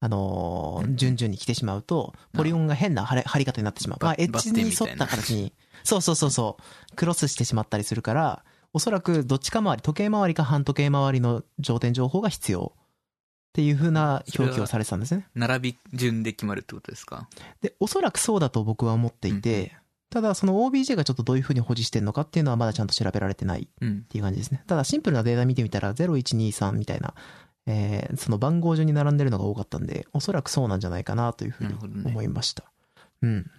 [0.00, 3.98] あのーうん順々に来てしまうと、ポリゴンが変な張り方になってしまう。
[4.04, 5.52] まあ、バエッジに沿った形に、
[5.84, 6.56] そうそうそうそ
[6.92, 12.72] う、クロスしてしまったりするから、おそらくどっちか回り、時計回りか半時計回りの頂点情報が必要。
[12.74, 15.26] っていう風な表記をされてたんですね。
[15.34, 17.28] 並び順で決まるってことですか？
[17.60, 19.74] で、おそらくそうだと僕は思っていて、
[20.10, 24.08] ただその OBJ がちょっとどういう風に保持してるのかっていうのはまだちゃんと調べられてないうんっ。
[24.08, 24.62] ていう感じですね。
[24.68, 27.14] ただシンプルなデータ見てみたら0123みたいな、
[27.68, 31.74] えーその番号順に並んでるのが多かったんで、おそらくそうなんじゃないかなというふうに
[32.06, 32.64] 思いました。
[33.22, 33.50] うん。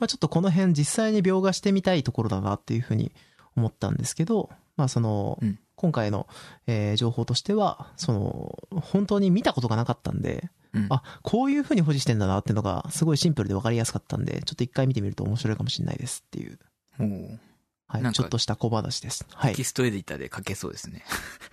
[0.00, 3.12] まあちょっとこの辺実際に描画してみたいところだなっていうふうに
[3.54, 6.26] 思ったんですけど、まあその、うん今回の、
[6.66, 10.86] えー情報としては、その、本当に見たことがなかったんで、うん。
[10.90, 16.58] あ、こういうふうに保持してんだなっていうのがすごいシンプルで分かりやすかったんで、ちょっと一回見てみると面白いかもしれないですっていう、
[17.88, 19.24] はい、ちょっとした小話です。
[19.34, 19.56] はいテ。
[19.56, 21.04] キストエディターで書けそうですね。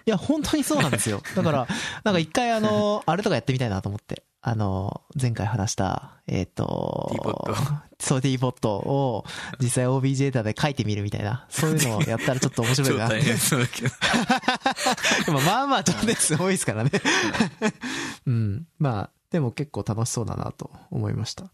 [0.05, 1.21] いや、本当にそうなんですよ。
[1.33, 1.67] だから、
[2.03, 4.23] なんか一回あの、あれとかやってみたいなと思って。
[4.47, 7.55] あの、前回話した、えっ、と、D ポット
[7.99, 9.25] そう、D ポットを
[9.59, 13.07] 実際 OBJ データで書いてみるみたいな、そういうのをやったらちょっと面白いな。
[13.09, 13.89] 超大変そうだけど。
[15.25, 16.91] でもまあまあ、ちょっとです多いですからね。
[18.27, 18.67] うん。
[18.77, 21.49] まあ、でも結構楽しそうだなと思いました。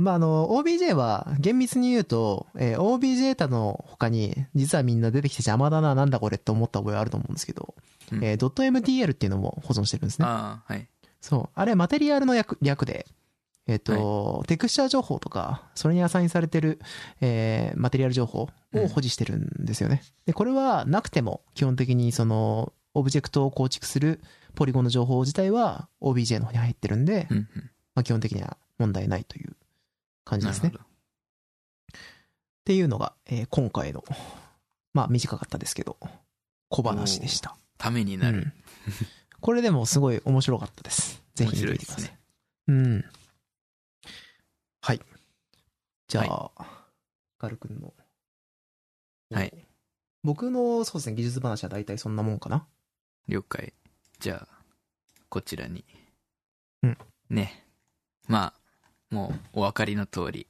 [0.00, 7.74] まあ、あの、OBJ は厳密に言うと、えー OBJ データの他に、実はみんな出てきて邪魔だな、なんだこれって思った覚えあると思うんですけど、
[8.10, 10.26] うんえー .mtl っていうのも保存してるんですね。
[10.26, 10.88] ああ、はい。
[11.20, 11.48] そう。
[11.54, 13.06] あれ、マテリアルの略略で、
[13.66, 16.80] えっ、と、テクスチャー情報とか、それにアサインされてる、
[17.20, 20.02] えーマテリアル情報を保持してるんですよね。
[20.24, 24.20] で、これはなくても、基本的にその、オブジェクトを構築する
[24.54, 27.46] ポリゴンの情報自体は OBJ の方に入ってるんで、うんうん。
[27.94, 29.54] まあ、基本的には問題ないという
[30.24, 30.72] 感じですね。
[30.74, 31.92] っ
[32.64, 34.04] ていうのが、えー今回の、
[34.92, 35.96] まあ短かったですけど、
[36.68, 37.56] 小話でした。
[37.78, 38.38] ためになる。
[38.38, 38.52] うん
[39.40, 41.22] これでもすごい面白かったです。
[41.34, 42.04] ぜひ見てみてください。
[42.04, 42.18] いね
[42.68, 43.04] うん。
[44.82, 45.00] はい。
[46.08, 46.52] じゃあ、は
[47.38, 47.94] ガル君の。
[49.30, 49.66] はい。
[50.22, 52.66] 僕の、そうですね、技術話は大体そんなもんかな。
[53.28, 53.72] 了解。
[54.18, 54.62] じゃあ、
[55.30, 55.84] こちらに。
[56.82, 56.98] うん。
[57.30, 57.66] ね。
[58.28, 58.59] まあ、
[59.10, 60.46] もうお分かりの通り、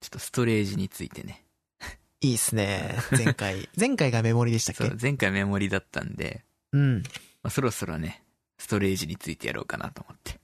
[0.00, 1.42] ちょっとストレージについてね。
[2.20, 2.96] いいっすね。
[3.12, 3.68] 前回。
[3.78, 4.84] 前回がメモリでしたっけ？
[4.88, 7.02] そう、前回メモリだったんで、うん。
[7.42, 8.22] まあ、そろそろね、
[8.58, 10.40] ストレージについてやろうかなと思って。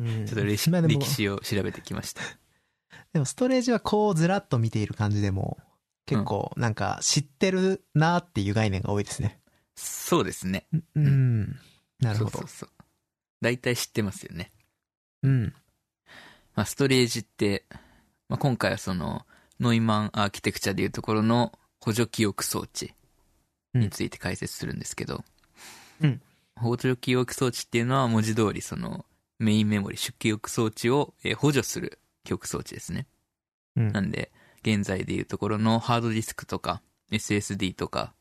[0.00, 2.22] うん ちょっと歴史を調べてきました。
[3.12, 5.58] でもストレージはこうずらっと見ている感じでも、
[6.06, 9.40] 結構なんか知ってるなっていう概念が多いですね。
[9.76, 10.66] そうですね。
[10.94, 11.58] うん。
[12.00, 12.48] なるほどそうそう。
[12.48, 12.70] そう。
[13.40, 14.52] 大体知ってますよね。
[15.22, 15.54] うん。
[16.54, 17.64] まあ、ストレージって、
[18.28, 19.26] まあ、今回はその、
[19.60, 22.92] ノイマンアーキテクチャでいうところの補助記憶装置
[23.74, 25.24] について解説するんですけど、
[26.00, 26.20] うん。
[26.56, 29.06] 補助記憶装置っていうのは文字通りその
[29.38, 33.06] メインメモリ、主記憶装置をえー補助する記憶装置ですね。
[33.76, 33.92] うん。
[33.92, 38.14] なんで、現在でいうところのハードディスクとか SSD とか、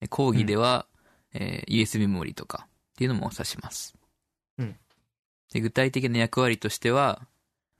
[0.00, 0.86] え講義では、
[1.34, 3.94] えー USB メモリとかっていうのも指します。
[4.58, 4.76] うん。
[5.52, 7.26] で具体的な役割としては、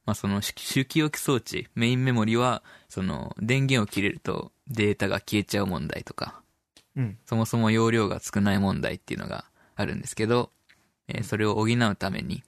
[0.09, 6.41] まあ、その主主記憶装置、メインメモリは、その電源を切れるとデータが消えちゃう問題とか、
[6.97, 7.19] うん。
[7.27, 9.45] そもそも容量が少ない問題っていうのが
[9.77, 10.51] あるんですけど、
[11.09, 12.43] えーそれを補うために、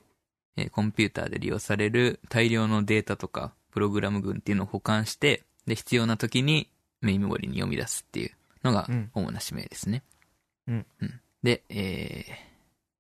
[0.57, 6.70] えーコンピューターで利用される大量のデータとか、プログラム群っていうのを保管して、で、必要な時に
[7.03, 8.31] メインメモリに読み出すっていう
[8.64, 9.11] のがうん。
[9.12, 10.03] 主な使命ですね。
[10.66, 10.87] うん。
[11.42, 12.51] で、えー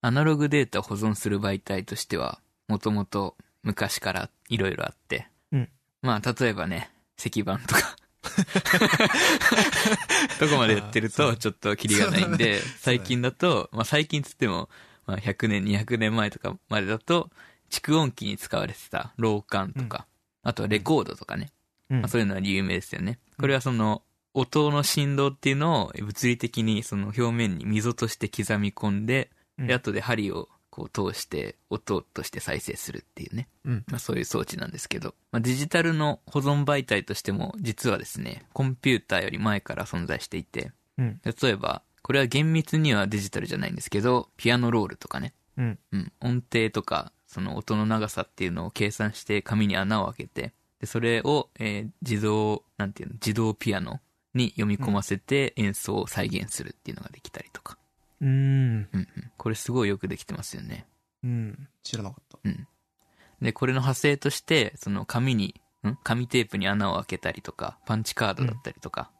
[0.02, 5.68] アナログデータを保存する媒体としては、もともと昔からいろいろあって、うん。
[6.02, 7.96] まあ、例えばね、石板とか、
[10.40, 14.68] どこまでやってるとちょっとキリがないんで、最近だと、まあ最近つっても、
[15.06, 17.30] まあ100年、200年前とかまでだと、
[17.70, 20.06] 蓄音機に使われてた老管とか、
[20.42, 21.50] あとはレコードとかね、
[21.88, 22.00] うん。
[22.00, 23.18] まあそういうのは有名ですよね。
[23.38, 29.66] これはその、音の振動っていうのを物理的にその表面に溝として刻み込んで、うん。
[29.66, 33.48] で、後で針をこう通して音として再生するっていうね。
[33.64, 41.20] うんまあそういう装置なんですけど、まあデジタルの保存媒体としても実はですね、コンピューターより前から存在していて、うん。
[41.24, 45.78] 例えば、これは厳密にはデジタルじゃないんですけど、ピアノロールとかね、うん。
[45.92, 54.00] うん、音程とか、その音の長さっていうのを計算して紙に穴を開けて、で、それを、えー自動、なんていうの、自動ピアノ
[54.34, 57.78] に読み込ませて演奏を再現するっていうのができたりとか。
[58.20, 58.28] うん。
[58.28, 59.08] うんうん。
[59.36, 60.86] これすごいよくできてますよね。
[61.22, 61.68] うん。
[61.82, 62.38] 知らなかった。
[63.40, 65.96] で、これの派生として、その紙に、ん？
[66.02, 69.10] 紙テープに穴を開けたりとか、パンチカードだったりとか、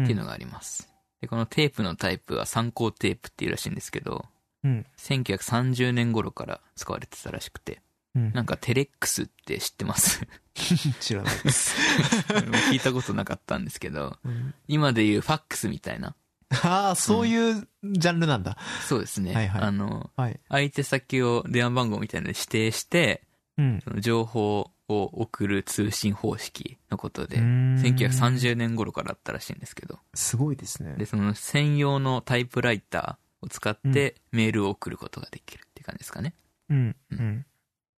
[0.00, 0.88] っていうのがあります。
[1.20, 4.24] で、このテープのタイプは参考テープっていうらしいんですけど、
[4.62, 4.86] うん。
[4.98, 7.80] 1930年頃から使われてたらしくて、
[8.14, 8.32] うん。
[8.32, 10.26] なんかテレックスって知ってます？
[11.00, 11.76] 知らないです。
[12.70, 16.14] 聞いたことなかったんですけど、うん今でいうファックスみたいな。
[16.62, 18.56] ああ、そういうジャンルなんだ。
[18.86, 19.34] そうですね。
[19.34, 20.40] はいはいあの、はい。
[20.48, 23.22] 相手先を電話番号みたいなので指定して、
[23.58, 23.80] うん。
[23.82, 30.94] その情報を送る通信方式のことで、うーん1930年頃からあったらしいんですけど、すごいですね。
[30.96, 36.34] で、その専用のタイプライターを使ってメールを送ることができるっていう感じですかね。
[36.68, 36.96] うん。
[37.10, 37.46] うん。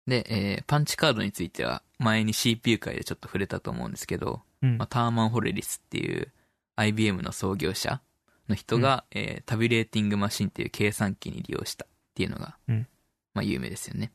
[0.08, 6.32] で、えーパンチカードについては前に CPU 界でちょっと触れたと思うんですけど、うんまあ、ターマン・ホレリスっていう
[6.78, 8.02] IBM の創業者
[8.50, 12.88] の人が、えータビレーティングマシンっていう計算機に利用したっていうのが、うん。
[13.34, 14.12] まあ有名ですよね。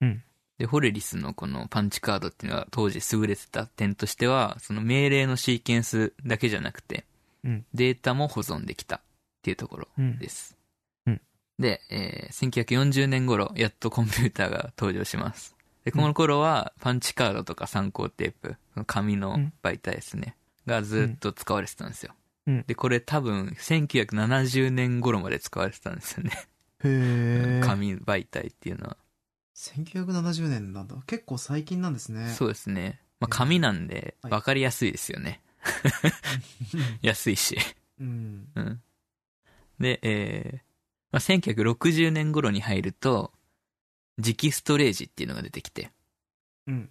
[0.00, 0.22] うん。
[0.58, 7.04] で、ホレリスのこのパンチカードっていうのは当時優れてた点としては、その命令のシーケンスだけじゃなくて、
[7.44, 7.66] うん。
[7.74, 9.00] データも保存できたっ
[9.42, 10.18] ていうところうん。
[10.18, 10.56] です。
[11.06, 11.20] うん。
[11.58, 15.56] で、えー1940年頃、やっとコンピューターが登場します。
[15.84, 22.14] で、この頃は、パンチカードとか参考テープ、紙の媒体ですね、がずっと使われてたんですよ。
[22.46, 26.30] うんで、これ多分、1970年頃まで使われてたんですよね。
[26.84, 27.60] へえ。
[27.64, 28.96] 紙媒体っていうのは。
[29.54, 30.96] 1970年なんだ。
[31.06, 32.30] 結構最近なんですね。
[32.30, 33.00] そうですね。
[33.20, 35.40] まあ、紙なんで、はいわかりやすいですよね。
[37.02, 37.56] 安いし。
[38.00, 38.48] うん。
[38.54, 38.82] うん。
[39.78, 40.72] で、えー
[41.12, 43.32] まあ、1960年頃に入ると、
[44.18, 45.92] 磁気ストレージっていうのが出てきて、
[46.66, 46.90] うん。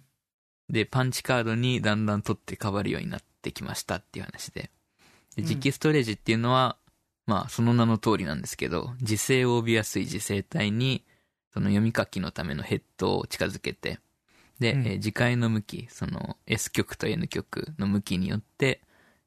[0.70, 4.70] で、パンチカードにだんだん取って変わるようになってきましたっていう話で。
[5.36, 6.76] でうん磁気ストレージっていうのは、
[7.26, 11.04] まあ、その名の通りなんですけど、磁性を帯びやすい磁性体に、
[11.52, 13.98] その読み書きのためのヘッドを近づけて、
[14.58, 18.82] で、うんえー磁界の向き、その S 極と N 極の向きによって、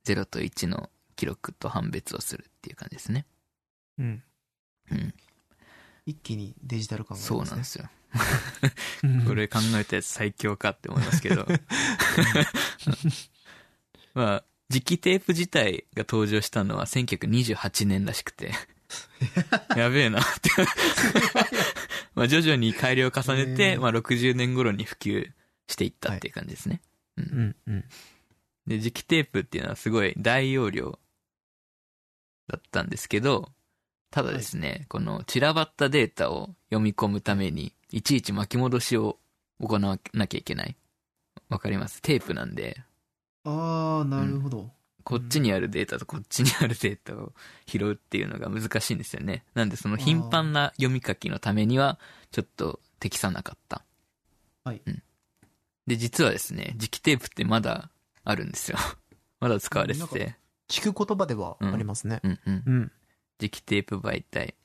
[0.05, 3.25] 0と1の記録と判別をするっていう感じですね。
[3.97, 4.23] うん。
[4.91, 5.13] うん。
[6.05, 7.43] 一気にデジタル感がありそう。
[7.43, 7.89] なんですよ。
[9.03, 11.47] う ん これ考えたやつ最強かって思いますけど。
[14.13, 18.51] まあ、磁気テープ自体が登場したのは1928年らしくて。
[19.75, 20.49] やべえなって。
[22.15, 25.31] まあ徐々に改良を重ねて、ねまあ60年頃に普及
[25.67, 26.81] していったっていう感じですね。
[27.17, 27.55] うんうん。
[27.67, 27.83] うん。
[28.67, 30.99] で、磁気テープっていうのはすごい大容量
[32.47, 33.51] だったんですけど、
[34.11, 39.19] ただですね、この散らばったデータを読み込むために、いちいち巻き戻しを
[39.59, 40.75] 行わなきゃいけない。
[41.49, 42.01] わかります？
[42.01, 42.81] テープなんで、
[43.45, 44.71] ああ、なるほど。
[45.03, 47.31] こっちにあるデータとこっちにあるデータを
[47.67, 49.45] 拾うっていうのが難しいんですよね。
[49.53, 51.99] なんでその頻繁な読み書きのためには、
[52.31, 53.83] ちょっと適さなかった。
[54.63, 55.03] はいうん。
[55.85, 57.91] で、実はですね、磁気テープってまだ
[58.23, 58.77] あるんですよ。
[59.39, 60.35] まだ使われてて。
[60.67, 62.19] 聞く言葉ではありますね。
[62.23, 62.63] うんうん。
[62.65, 62.91] うん。
[63.39, 64.55] 磁気テープ媒体。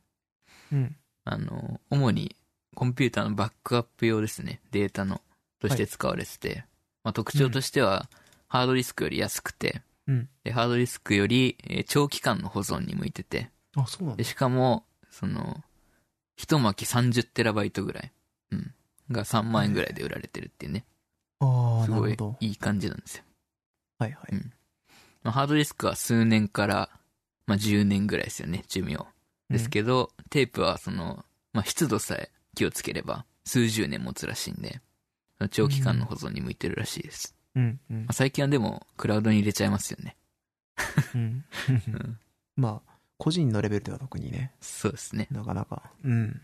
[0.73, 0.97] うん。
[1.25, 2.35] あの、主に
[2.75, 4.63] コンピューターのバックアップ用ですね。
[4.71, 5.21] データの、
[5.59, 6.65] として使われてて。
[7.05, 8.09] まあ、特徴としては、
[8.51, 10.29] ハードディスクより安くて、うん。
[10.43, 14.25] で、ハードディスクより、えー長期間の保存に向いてて、あ、そうなん。
[14.25, 15.63] しかも、その、
[16.37, 18.13] 一巻き30テラバイトぐらい、
[18.51, 18.75] うん、
[19.13, 20.85] が3万円ぐらいで売られてるっていうね、
[21.39, 22.17] ああ、すごい。
[22.41, 23.25] いい感じなんですよ。
[23.99, 24.35] はいはい。
[25.23, 26.91] まあ、ハードディスクは数年から、
[27.47, 28.99] まあ、10年ぐらいですよね、寿命。
[29.49, 34.81] ですけど、テープはその、まあ、湿度さえ気をつければ、数十年持つらしいんで、
[35.51, 37.37] 長期間の保存に向いてるらしいです。
[37.55, 37.81] うん。
[37.91, 38.13] うんまあ、。
[38.13, 40.17] 最近はでも、クラウドに入れちゃいますよね。
[41.15, 41.45] うん。
[41.69, 42.19] うん、
[42.57, 45.29] まあ、個人のレベルでは特にね、そうですね。
[45.31, 45.91] なかなか。
[46.05, 46.41] うん。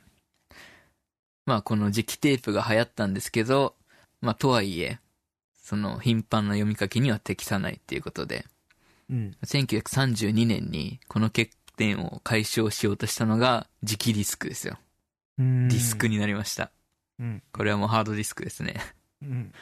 [1.46, 3.76] まあ、この磁気テープが流行ったんですけど、
[4.20, 4.98] まあ、とはいえ、
[5.54, 8.46] その頻繁な読み書きには適さないっていうことで、
[9.08, 9.36] うん。
[9.44, 14.78] 1932年にこの欠点を解消しようとしたのが磁気ディスクですよ。
[15.38, 16.08] ディディスク。
[16.08, 16.70] になりました。
[17.18, 17.42] うん。
[17.52, 18.76] これはもうハードディスクですね。
[19.22, 19.52] うん。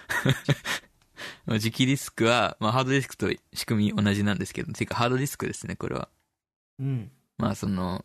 [1.47, 6.09] まあ磁気ディスクは、まあ、ハードディスクと仕組み同じなんですけど、ていうかハードディスクですね、これは。
[6.79, 7.11] うん。
[7.39, 8.05] まあ、その、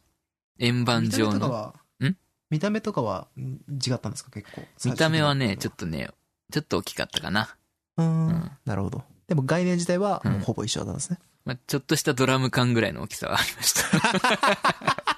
[0.59, 1.39] 円盤見た目状の。
[1.39, 1.75] とかは、
[2.07, 2.15] ん？
[2.49, 4.31] 見た目とかはん違ったんですか？
[4.31, 4.63] 結構。
[4.85, 6.09] 見た目はね、ちょっっとね、
[6.51, 7.45] ちょっと大きかったかな。
[7.95, 8.03] と。
[8.03, 9.03] うんうんなるほど。
[9.27, 11.19] でも概念自体はほぼ一緒だったんですね。
[11.45, 15.05] まあ、ちょっとしたドラム缶ぐらいの大きさはありました。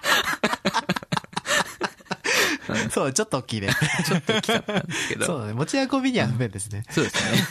[2.94, 3.70] そう、ちょっと大きいね。
[4.06, 5.26] ちょっと大きかったんですけど。
[5.26, 5.54] そうだね。
[5.54, 6.84] 持ち運びには不便ですね。
[6.90, 7.48] そうですね。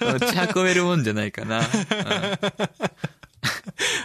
[0.00, 1.60] 持ち運べるもんじゃないかな。
[1.60, 1.64] うん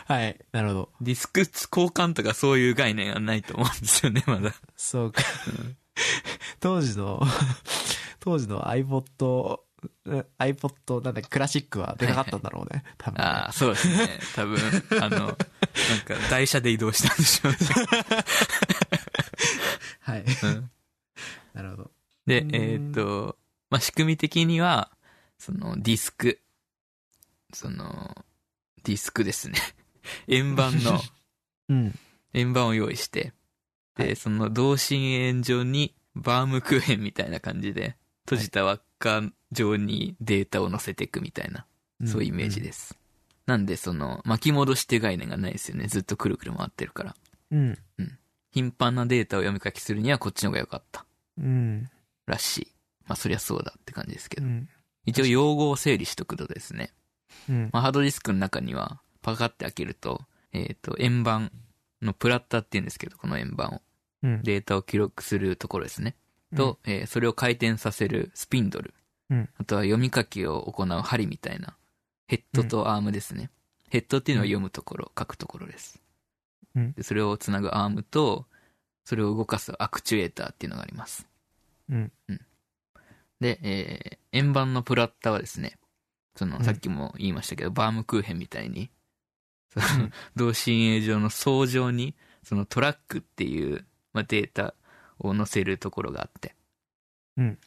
[0.06, 0.38] はい。
[0.52, 0.89] なるほど。
[1.02, 4.54] ディスク交換とかそういう概念はないと思うんですよね、まだ。
[4.76, 5.22] そうか。
[6.60, 7.22] 当時の、
[8.19, 9.60] 当時の iPod、
[10.06, 12.84] うん iPod、なんだクラシックはでかかったんだろうね。
[12.98, 13.24] 多分ね。
[13.24, 14.19] ああ、そうですね。
[14.36, 14.58] 多分、
[15.00, 15.36] あの、なんか
[16.30, 17.58] 台車で移動したんでしょうね。
[20.10, 20.24] はい。
[20.24, 20.72] うん
[21.54, 21.91] なるほど。
[22.26, 23.38] でう、んえーっと、
[23.69, 24.91] まあ、仕組み的には、
[25.38, 26.41] そのディスク、
[27.54, 28.26] その、
[28.84, 29.60] ディスクですね。
[30.28, 31.02] 円盤の、
[31.69, 32.00] うん。
[32.34, 33.34] 円盤を用意して、
[33.95, 41.65] で、その同心円状にバームクーヘンみたいな感じで、閉じた輪っか状にデータを載せていくみたいな、
[42.06, 42.98] そういうイメージです。
[43.45, 45.88] なんで、その、巻き戻しって概念がないですよね。
[45.88, 47.15] ずっとくるくる回ってるから。
[47.98, 48.19] うん。
[48.52, 51.06] 頻繁なデータを読み書きするにはこっちの方が良かった。
[51.38, 51.90] うん。
[52.26, 52.68] らしい。
[53.08, 54.48] まあ、そりゃそうだって感じですけど。
[54.48, 54.70] うん。
[55.06, 56.94] 一応用語を整理しとくとですね。
[57.50, 57.70] うん。
[57.72, 61.52] まあ、ハードディスクの中には、パカって開けると、えっ、と、円盤
[62.02, 63.82] のプラッタって言うんですけど、この円盤を。
[64.24, 64.44] うん。
[64.44, 66.16] データを記録するところですね。
[66.56, 68.94] と、えーそれを回転させるスピンドル。
[69.30, 71.76] うんあとは読み書きを行う針みたいな。
[72.28, 73.50] ヘッドとアームですね。
[73.90, 76.02] ヘッドっていうのは読むところ、書くところです。
[76.75, 78.45] うんでそれをつなぐアームと、
[79.05, 81.27] それを動かすアクチュエーターっていうのがあります。
[81.89, 82.12] うん。
[83.39, 85.79] で、えー円盤のプラッタはですね、
[86.36, 88.91] その、うんさっきも言いましたけど、バームクーヘンみたいに、
[90.36, 94.75] 同心円状の層状に、そのトラックっていう、まあ、データ
[95.17, 96.55] を載せるところがあって、
[97.38, 97.58] うん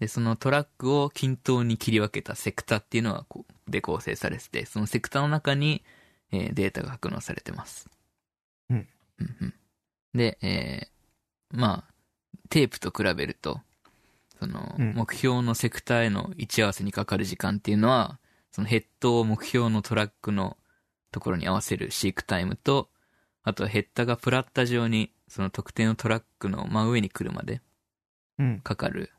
[0.00, 5.84] で、そのトラックを均等に切り分けたセクタっていうのはこう、で構成されてて、そのセクタの中に、
[6.32, 7.88] えーデータが格納されてます。
[8.70, 8.88] うん。
[9.20, 9.54] うんうん
[10.14, 11.94] で、えーまあ、
[12.50, 13.60] テープと比べると、
[14.38, 18.18] その、うん目標のセクターへの位置合わせにかかる時間っていうのは、
[18.50, 20.58] そのヘッドを目標のトラックの
[21.12, 22.90] ところに合わせるシークタイムと、
[23.42, 27.62] あとはヘッダがプラッタ状に、その特定のトラックの真上に来るまで
[28.38, 28.60] うん。
[28.60, 29.10] かかる、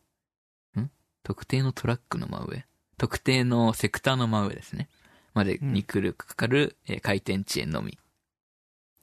[0.78, 0.92] ん？
[1.24, 2.66] 特定のトラックの真上？
[3.00, 4.90] 特定のセクターの真上ですね。
[5.34, 7.98] までに来る、かかる、えー回転遅延のみ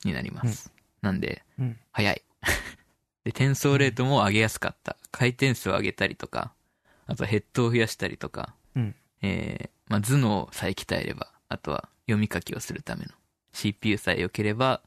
[0.05, 0.73] になります。
[1.03, 1.79] なんで、うん。
[1.93, 2.23] 早い。
[3.25, 4.97] で、転送レートも上げやすかった。
[5.11, 6.55] 回転数を上げたりとか、
[7.07, 13.11] あとヘッドを増やしたりとか、うんえーまあ、頭脳さえ鍛えれば、あとは読み書きをするための
[13.53, 14.83] CPU さえ良ければ、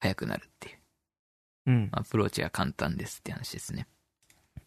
[0.00, 0.78] 速くなるっていう。
[1.66, 1.88] うん。
[1.92, 3.86] アプローチが簡単ですって話ですね。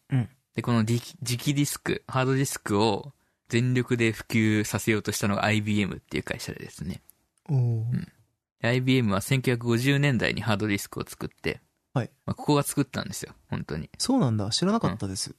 [0.09, 0.29] うん。
[0.55, 0.99] で、この磁
[1.37, 3.13] 気ディスク、ハードディスクを
[3.47, 7.01] 全力で普及させようとしたのが IBM っていう会社でですね。
[7.49, 8.07] おおー。
[8.61, 11.61] で IBM は1950年代にハードディスクを作って、
[11.93, 13.89] はいまあ、ここが作ったんですよ、本当に。
[13.97, 14.49] そうなんだ。
[14.49, 15.31] 知らなかったです。
[15.31, 15.35] で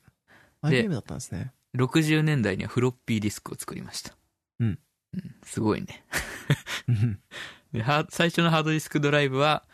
[0.63, 1.53] IBM だったんですね。
[1.77, 4.15] 60年代にはフロッピーディスクを作りました。
[4.61, 4.79] うん。
[5.45, 6.05] すごいね。
[8.11, 9.65] 最初のハードディスクドライブは、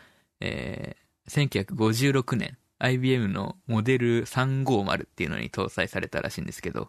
[0.41, 6.89] えー、1956年、IBM のモデル350っていうのに搭載されたらしいんですけど、ま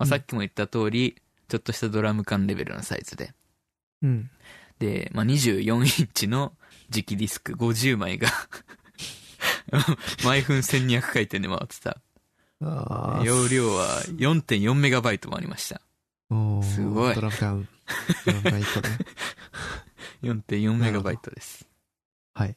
[0.00, 3.32] あ、うんさっきも言った通り、ちょっとしたドラム缶レベルのサイズで。
[4.02, 4.30] うん。
[4.78, 6.52] で、まあ、24インチの
[6.90, 8.28] 磁気ディスク50枚が
[10.24, 12.00] 毎分1200回転で回ってた。
[12.60, 15.80] 容量は4.4メガバイトもありました。
[16.62, 17.68] すごいドラム缶。
[18.26, 18.98] ドラム缶1個ね。
[20.22, 21.68] 4.4メガバイトです。
[22.34, 22.56] はい。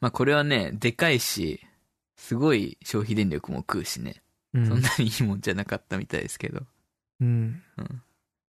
[0.00, 1.60] まあこれはね、でかいし、
[2.16, 6.66] すごい消費電力も食うしね、うそんなにいいもんじゃなかったみたいですけど。
[7.20, 7.62] うん。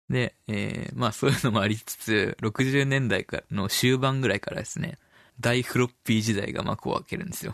[0.09, 4.97] で、えー、まあそういうのもありつつ、60年代かの終盤ぐらいからですね、
[5.39, 7.53] 大フロッピー時代が幕を開けるんですよ。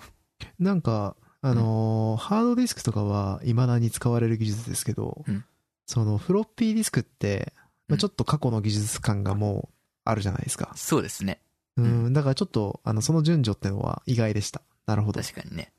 [0.60, 5.44] なんか、あのーハードディスクとかは未だに使われる技術ですけど、うん
[5.88, 7.54] そのフロッピーディスクって、
[7.88, 10.72] まうんあちょっと過去の技術感がもうあるじゃないですか。
[10.76, 11.42] そうですね。
[11.78, 14.62] うん、だからちょっと、あの、その順序ってのは意外でした。
[14.88, 15.22] なるほど。
[15.22, 15.74] 確かにね。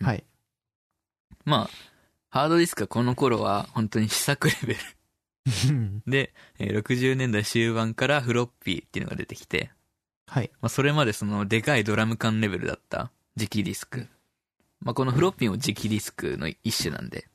[0.00, 0.24] うんはい。
[1.44, 1.70] まあ、
[2.28, 4.80] ハードディスクはこの頃は本当に試作レベル。
[6.06, 9.70] で、えー60年代終盤からフロッピーっていうのが出てきて、
[10.26, 10.50] はい。
[10.60, 14.06] まあ、それまでそのでかいドラム缶レベルだった磁気ディスク。
[14.80, 17.26] まあ、このフロッピーも磁気ディスクの一種なんで、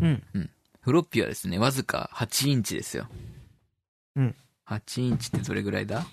[0.00, 0.22] うん。
[0.80, 3.06] フロッピーはですね、わずか8インチですよ。
[4.16, 4.34] うん。
[4.66, 6.06] 8インチってどれぐらいだ？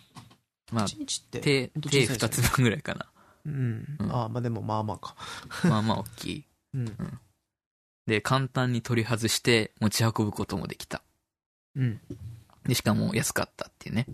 [0.71, 1.39] まあ、1日って。
[1.39, 3.05] 手、手2小さいですねつ分ぐらいかな。
[3.45, 3.97] うん。
[3.99, 5.15] うんああ、まあでもまあまあか。
[5.67, 6.45] まあまあ大きい。
[6.75, 7.19] うん。
[8.05, 11.01] で、簡単に取り外して持ち運ぶこともできた。
[11.75, 12.01] うん。
[12.65, 14.07] で、しかも安かったっていうね。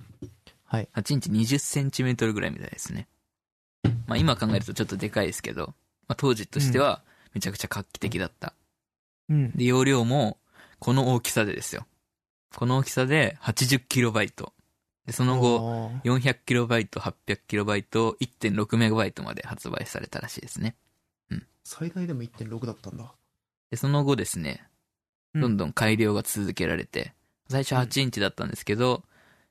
[0.66, 0.90] はい。
[0.94, 3.08] 8インチ20センチメートルぐらいみたいですね。
[4.06, 5.68] まあ今考えるとちょっとでかいですけど、
[6.08, 7.04] まあ当時としては
[7.34, 8.54] めちゃくちゃ画期的だった。
[9.30, 9.52] うん。
[9.52, 10.38] で、容量も
[10.80, 11.86] この大きさでですよ。
[12.56, 14.52] この大きさで 80KB。
[15.06, 20.76] で、その後、おー 400KB、800KB、1.6MB まで発売されたらしいですね。
[21.70, 23.14] 最大でも1.6だったんだ。
[23.72, 24.70] で、その後ですね、
[25.34, 27.14] うんどんどん改良が続けられて、
[27.50, 29.04] 最初8インチだったんですけど、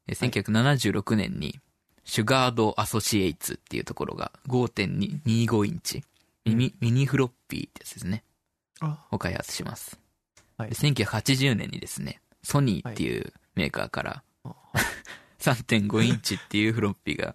[0.07, 1.59] え1976年に、
[2.05, 6.05] シュガートアソシエイツっていうところが5.25インチ、
[6.45, 8.23] ミニミニフロッピーってやつですね、
[8.81, 9.99] あ、を開発します。
[10.57, 10.71] はい。
[10.71, 14.55] で1980年にですね、ソニーっていうメーカーからあ
[15.41, 17.35] 3.5インチっていうフロッピーが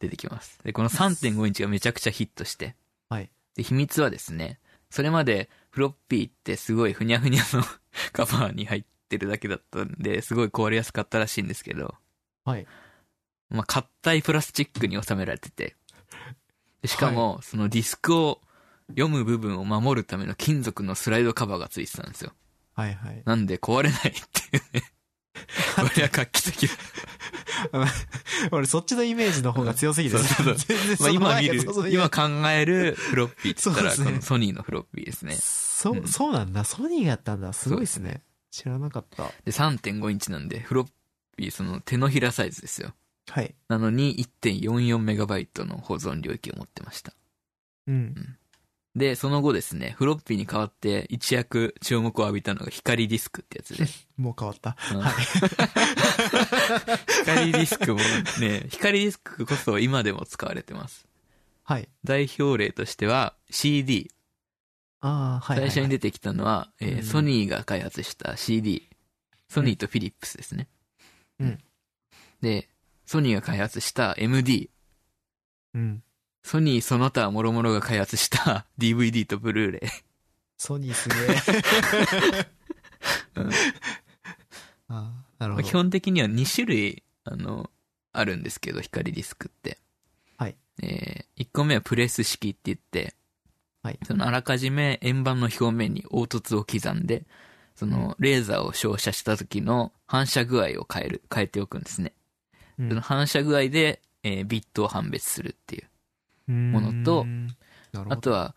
[0.00, 0.58] 出てきます。
[0.64, 2.74] で、この3.5インチがめちゃくちゃヒットして、
[3.08, 3.30] はい。
[3.54, 4.58] で、秘密はですね、
[4.90, 7.62] それまでフロッピーってすごいふにゃふにゃの
[8.12, 11.94] カバーに入ってるだけだったんで、すごい壊れやすかったらしいんですけど、
[12.44, 12.66] はい。
[13.50, 15.76] まあ、硬いプラスチックに収められてて、
[16.82, 18.40] でしかも、そのディスクを
[18.90, 22.32] 読む部分を守るための金属のスライドカバーがついてたんですよ。
[22.74, 23.22] はいはい。
[23.24, 24.82] なんで壊れないっていうね。
[25.76, 26.74] これは画期的だ。
[28.52, 35.36] 俺そっちのイメージの方が強すぎて、そうそうまあ、そ今見る今考えるフロッピーって言ったら、そうですねこのソニーのフロッピーですね。
[35.36, 36.64] そうう、んそうなんだ。
[36.64, 37.52] ソニーがやったんだ。
[37.52, 38.22] すごいですね。
[38.50, 39.24] 知らなかった。
[39.44, 40.88] で、3.5インチなんで、フロッ
[41.36, 42.92] ピーその手のひらサイズですよ。
[43.28, 43.54] はい。
[43.68, 47.12] なのに 1.44MB の保存領域を持ってました。
[47.86, 48.36] うん。
[48.96, 53.86] で、その後ですね、フロッピーに代わって一躍注目を浴びたのが光ディスクってやつで。
[54.16, 54.76] もう変わった。
[54.92, 55.12] うんはい。
[57.24, 58.00] 光ディスクも
[58.40, 61.06] ね、光ディスクこそ今でも使われてます。
[61.62, 61.88] はい。
[62.02, 64.10] 代表例としては CD。
[65.00, 65.58] ああ、はい。
[65.58, 68.88] 最初に出てきたのは、えーうんソニーが開発した CD。
[69.48, 70.68] ソニーとフィリップスですね。
[71.40, 71.58] うん
[72.40, 72.68] で、
[73.06, 74.70] ソニーが開発した MD。
[75.74, 76.02] うん。
[76.42, 79.90] ソニーその他諸々が開発した DVD とブルーレイ。
[80.56, 82.46] ソニーすげえ。
[83.36, 83.50] うん
[84.90, 85.68] ああ、なるほど。
[85.68, 87.70] 基本的には2種類、あの、
[88.12, 89.78] あるんですけど、光ディスクって。
[90.36, 90.56] はい。
[90.82, 93.14] えー、1個目はプレス式って言って、
[93.82, 93.98] はい。
[94.04, 97.24] そのあらかじめ円盤の表面に凹凸を刻んで、
[97.74, 102.12] そのレーザーを照射した時の反射具合を変える、変えておくんですね。
[102.78, 105.88] うんその反射具合で、えービットを判別するっていう。
[106.48, 107.26] ものと
[108.08, 108.54] あとは、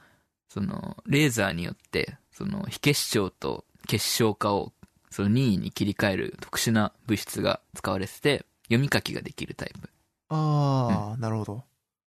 [0.47, 4.73] その、レーザーによって、その、非結晶と結晶化を、
[5.09, 9.81] その任意に切り替える特殊な物質が使われてて、読み書きができるタイプっ
[10.29, 11.63] ああ、なるほど。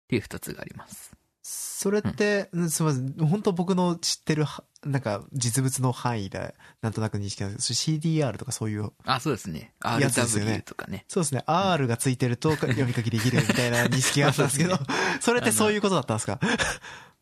[0.08, 1.15] ていう二つがあります。
[1.48, 3.12] それって、うんすみません。
[3.28, 9.72] 本当僕の知ってるはなんか実物の範囲でなんとなく認識なんですけど、CDR とかそういう、あ、そうですね。
[9.80, 11.04] RW とかね。
[11.06, 14.76] そうですね、R がついてると 読み書きできるみたいな認識があったんですけど、
[15.20, 16.40] それってそういうことだったんですか？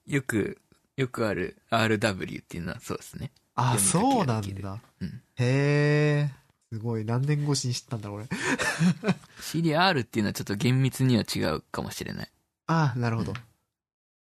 [0.07, 0.59] よく、
[0.97, 3.31] よくある RW っていうのはそうですね。
[3.57, 4.81] あ、そうなんだ。
[5.01, 5.09] うん。
[5.37, 6.31] へえ。
[6.72, 7.05] すごい。
[7.05, 8.27] 何年越しに知ったんだ、俺。
[9.41, 12.29] CDR っていうのはちょっと厳密には違うかもしれない。
[12.66, 13.35] あなるほど。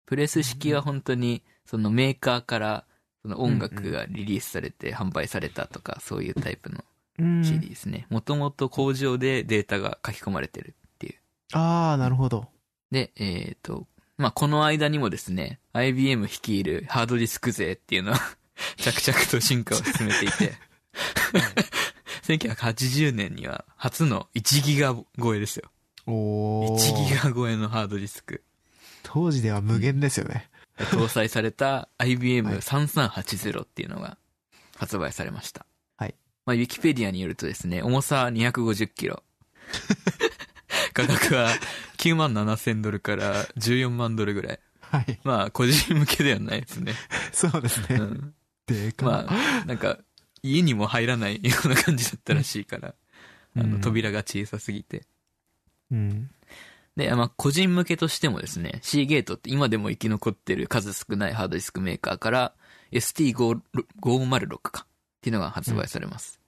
[0.06, 2.86] プレス式は本当に、そのメーカーから、
[3.22, 6.84] その音楽がリリースされて販売されたとか、そういうタイプの
[7.20, 7.44] うん。
[7.44, 8.08] CD ですね。
[8.10, 11.16] もともと工場でデータが書き込まれてるっていう。
[11.54, 12.48] ああ、なるほど。
[12.92, 13.88] で、えっ、と、
[14.18, 18.20] まあ、この間にもですね、IBM 率いるハードディスク勢っていうのは、
[18.78, 20.54] 着々と進化を進めていて、
[22.24, 25.72] 1980年には初の1ギガ超えですよ。
[26.06, 28.44] おー1ギガ超えのハードディスク。
[29.04, 30.50] 当時では無限ですよね。
[30.78, 34.18] 搭載された IBM3380 っていうのが
[34.78, 35.66] 発売されました。
[35.98, 36.16] はい。
[36.46, 39.24] まあ、ウィキペディアによるとですね、重さ250キロ。
[40.94, 41.50] 価格は
[41.98, 44.60] 9万7千ドルから14万ドルぐらい。
[44.82, 45.20] はい。
[45.24, 46.94] まあ、個人向けではないですね。
[47.32, 47.96] そうですね。
[47.96, 48.34] うん。
[48.68, 50.00] でかまあ、なんか、
[50.42, 52.96] 家にも入らないような感じだったらしいから、
[53.56, 55.06] あの、うん扉が小さすぎて。
[55.92, 56.30] うん。
[56.96, 62.54] で、まあ、個人向けとしてもですね、C ゲートって今でも生き残ってる数少ないハードディスクメーカーから
[62.92, 64.88] ST506 かっ
[65.22, 66.40] ていうのが発売されます。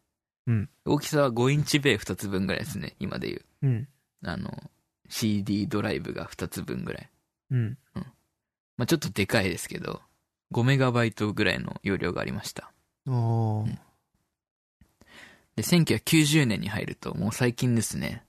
[0.48, 0.70] うん。
[0.86, 3.42] 大きさは5インチ米2つ分ぐらいですね、今でいう。
[3.64, 3.88] うん。
[4.24, 4.52] あの、
[5.10, 7.10] CD ドライブが2つ分ぐらい。
[7.52, 7.78] うん。
[8.78, 10.02] まあ、ちょっとでかいですけど、
[10.54, 12.72] 5メガバイトぐらいの容量がありました。
[13.08, 13.80] おーうん
[15.56, 18.24] で、1990年に入ると、もう最近ですね、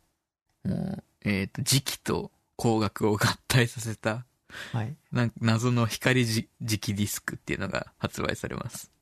[0.64, 3.18] もう、えっ、と、磁気と光学を合
[3.48, 4.24] 体させた、
[4.72, 4.96] はい。
[5.12, 8.92] なん謎の光じ磁気ディスクっていうのが発売されます。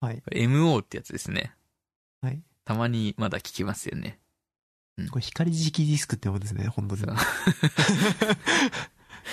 [0.00, 0.22] はい。
[0.32, 1.54] MO ってやつですね。
[2.22, 2.42] はい。
[2.64, 4.18] たまにまだ聞きますよね。
[5.10, 7.02] これ光磁気ディスクってことですね、本当に。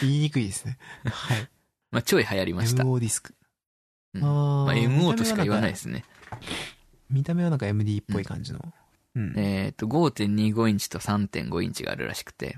[0.01, 0.77] 言いにくいですね。
[1.05, 1.49] はい。
[1.91, 2.83] まあ、ちょい流行りました。
[2.83, 3.35] MO ディスク。
[4.13, 6.03] うんあーまあ、MO としか言わないですね。
[7.09, 8.59] 見た目はなんか MD っぽい感じの。
[8.59, 8.73] うん。
[9.35, 12.57] えっ、と、5.25インチと3.5インチがあるらしくて、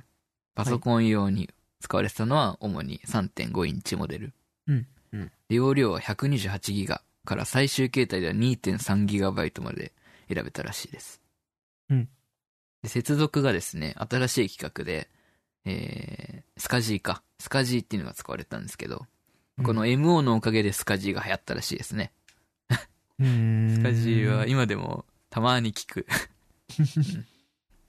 [0.55, 1.49] パソコン用に
[1.79, 4.33] 使われてたのは主に3.5インチモデル。
[4.67, 9.93] うんうんで容量は128ギガから最終形態では2.3ギガバイトまで
[10.33, 11.21] 選べたらしいです。
[11.89, 12.09] うん
[12.81, 15.09] で接続がですね、新しい企画で、
[15.65, 17.23] えー、スカジーか。
[17.39, 19.05] スカジーっていうのが使われたんですけど、
[19.63, 22.11] この MO のおかげでスカジーが流行ったらしいですね。
[23.19, 26.05] うん、スカジーは今でもたまに聞く。
[26.79, 27.25] うん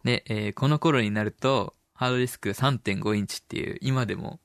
[0.05, 4.39] で、えーこの頃になると、ハードディスク3.5インチっていう今でも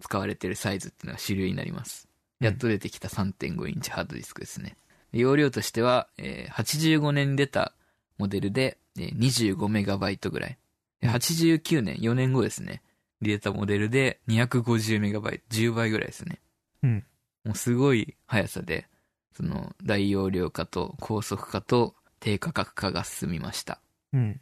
[0.00, 2.08] 使われてるサイズっていうのが主流になります。
[2.40, 4.76] やっと出てきた3.5インチハードディスクですね。
[5.12, 7.72] 容量としては、えー85年に出た
[8.18, 10.58] モデルで、えー25メガバイトぐらい。
[11.00, 12.82] で89年、4年後ですね。
[13.20, 16.40] 出たモデルで250メガバイト、10倍ぐらいですね。
[16.82, 17.04] うん
[17.44, 18.88] もうすごい速さで、
[19.36, 23.80] その大容量化と高速化と低価格化が進みました。
[24.12, 24.40] うん。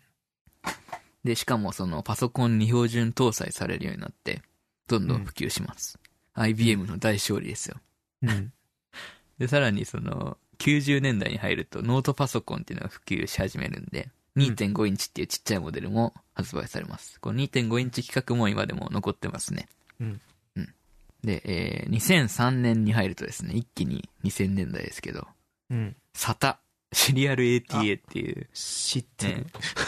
[1.24, 4.42] で、しかもそのパソコンに標準搭載されるようになって、
[4.86, 5.98] どんどん普及します。
[6.34, 7.76] IBM の大勝利ですよ。
[8.22, 8.52] うん。
[9.38, 17.20] で、さらにその、90年代に入るとノートパソコンっていうのが普及し始めるんで、2.5インチっていうちっちゃいモデルも発売されます。
[17.20, 19.68] この2.5インチ規格も今でも残ってますね。
[20.00, 20.20] うん。
[20.56, 20.74] うん。
[21.22, 25.26] で、えー、2003年に入るとですね、一気に2000年代ですけど、
[25.70, 25.96] うん。
[26.14, 26.56] SATA、
[26.94, 29.46] シリアル ATA っていう、知ってるね。、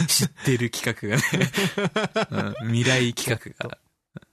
[0.08, 3.78] 知ってる企画がね、うん未来企画が、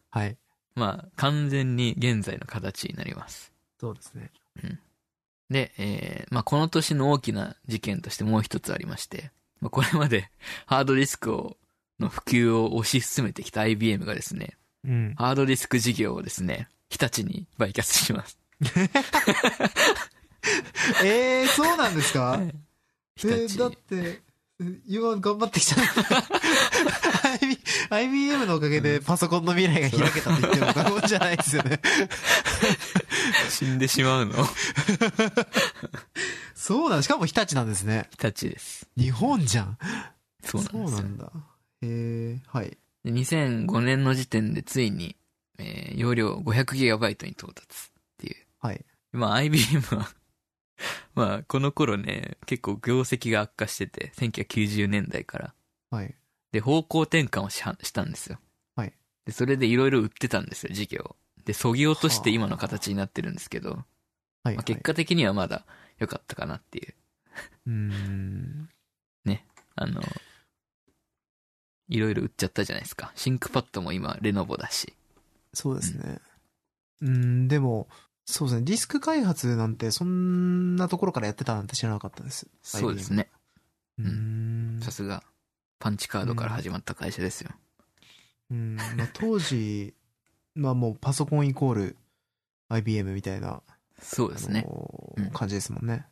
[0.09, 0.37] はい。
[0.75, 3.51] まあ、完全に現在の形になります。
[3.79, 4.31] そうですね。
[5.49, 10.29] で、えーまあ、この年の大きな事件としてもう一つありまして、まあ、これまで
[10.65, 11.57] ハードディスクを、
[11.99, 15.13] の普及を推し進めてきた IBM がですね、うん。
[15.15, 18.39] ハードディスク事業をですね、日立に売却します。
[21.03, 22.37] えー、そうなんですか？
[22.37, 22.53] 日
[23.23, 23.47] え。
[23.57, 24.21] だって、
[24.87, 25.75] 今頑張ってきた。
[27.89, 31.79] IBM のおかげでパソコンの未来が開けたって言っても過言じゃないですよね。
[33.49, 34.33] 死んでしまうの
[36.55, 38.09] そうなんしかも日立なんですね。
[38.17, 38.87] 日立です。
[38.97, 39.77] 日本じゃん。
[40.43, 41.07] そうなんですよ。
[41.17, 41.31] だ。
[41.81, 42.77] へえ、はい。
[43.03, 45.15] で2005年の時点でついに、
[45.57, 48.35] えー容量 500GB に到達っていう。
[48.59, 48.85] はい。
[49.11, 50.09] まあ IBM は、
[51.15, 55.53] まあこの頃ね、結構業績が悪化してて、1990年代から。
[55.89, 56.15] はい。
[56.51, 58.39] で、方向転換をしはしたんですよ。
[58.75, 58.93] はい。
[59.25, 61.15] で、それでいろいろ売ってたんですよ、事業を。
[61.45, 63.83] で、そぎ落として今の形になってるんですけど、
[64.43, 64.55] はい。
[64.55, 65.65] まあ、結果的にはまだ
[65.97, 66.93] 良かったかなっていう。
[67.67, 68.69] うーん。
[69.75, 70.01] あの、
[71.89, 73.11] いろいろ売っちゃったじゃないですか。
[73.15, 74.93] シンクパッドも今、レノボだし。
[75.53, 76.19] そうですね。
[77.01, 77.87] うーん、でも、
[78.25, 78.65] そうですね。
[78.65, 82.47] ディスク開発なんて、そんなところからやってたなんて知らなかったです。
[82.61, 83.29] そうですね。
[83.99, 84.79] うーん。
[84.81, 85.23] さすが、
[85.79, 87.51] パンチカードから始まった会社ですよ。
[88.51, 88.75] うん。
[88.75, 89.93] まあ、当時、
[90.55, 91.97] まあもうパソコンイコール
[92.69, 93.61] IBM みたいな、
[94.01, 94.65] そうですね
[95.31, 96.05] 感じですもんね。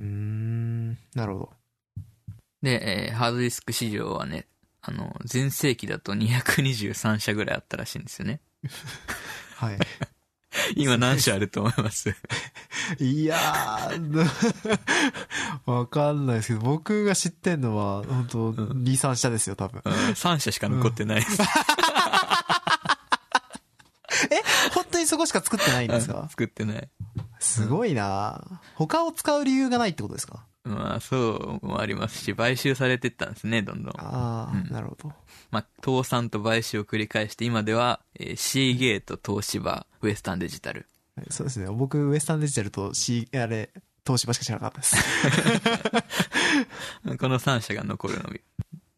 [0.00, 0.90] うーん。
[1.14, 1.52] なるほど。
[2.62, 4.46] で、えーハードディスク市場はね、
[4.80, 8.40] あの、全盛期だと223社ぐらいあったらしいんですよね。
[9.56, 9.78] はい。
[10.76, 12.14] 今何社あると思います？
[13.00, 14.28] いやー、
[15.70, 19.80] わかんないですけど、僕が知ってんのは、本当ん2、3社ですよ、多分。
[19.82, 21.38] ?3 社しか残ってないです。
[24.74, 26.26] 本当にそこしか作ってないんですか？
[26.30, 26.88] 作ってない。
[27.38, 28.42] すごいな
[28.74, 30.44] 他を使う理由がないってことですか？
[30.64, 33.92] まあ、そうもありますし、買収されてったんですね、どんどん。
[33.98, 35.12] ああ、うんなるほど。
[35.50, 40.86] まあ、倒産と買収を繰り返して、今では、えーシーゲート、東芝、ウエスタンデジタル。
[41.16, 41.66] はいそうですね。
[41.70, 43.70] 僕、ウエスタンデジタルと C、あれ、
[44.06, 44.96] 東芝しか知らなかったです。
[47.18, 48.40] この3社が残るのみ。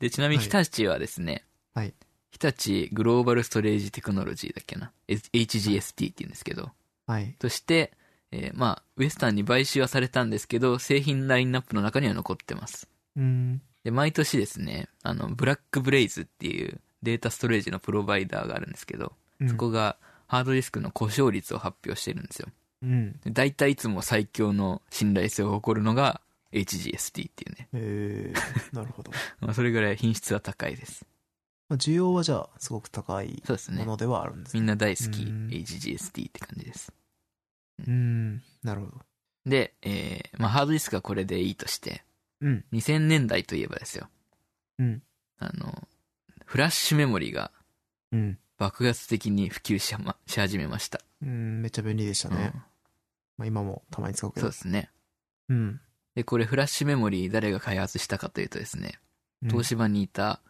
[0.00, 1.44] で、ちなみにはい日立はですね、
[1.74, 1.94] はい。
[2.30, 6.70] 日立グローバルストレージテクノロジーだっけな？HGST って言うんですけど、
[7.06, 7.34] はい。
[7.38, 7.92] として、
[8.30, 12.88] えーまあ、ウエスタンに買収はされたんですけど、製品ラインナップの中には残ってます。
[13.16, 13.62] うん。
[13.88, 22.48] で、毎年ですね、あの、ブラックブレイズっていうデータストレージのプロバイダーがあるんですけど、うんそこがハードディスクの故障率を発表してるんですよ。
[22.82, 23.12] うん。
[23.20, 26.20] で大体いつも最強の信頼性を誇るのが
[26.52, 27.68] HGST っていうね。
[27.72, 29.10] えー、なるほど。
[29.40, 31.06] まあ、それぐらい品質は高いです。
[31.70, 33.42] まあ需要はじゃあ、すごく高い。
[33.70, 34.60] ものではあるんですね。
[34.60, 36.92] みんな大好きうん HGST って感じです。
[37.86, 38.42] うん。
[38.62, 38.98] なるほど。
[39.46, 42.02] で、えーまあ、ハードディスクはこれでいいとして、
[42.40, 42.64] うん。
[42.72, 44.08] 2000年代といえばですよ。
[44.78, 45.02] うん。
[45.38, 45.88] あの、
[46.44, 47.50] フラッシュメモリが
[48.12, 48.38] うん。
[48.58, 51.00] 爆発的に普及し,、ま、し始めました。
[51.22, 52.52] うん、めっちゃ便利でしたね。
[53.36, 54.46] まあ今もたまに使うけど。
[54.46, 54.90] そうですね。
[55.48, 55.80] うん。
[56.16, 58.98] で、これフラッシュメモリ誰が開発したかというとですね、
[59.42, 60.40] うん東芝にいた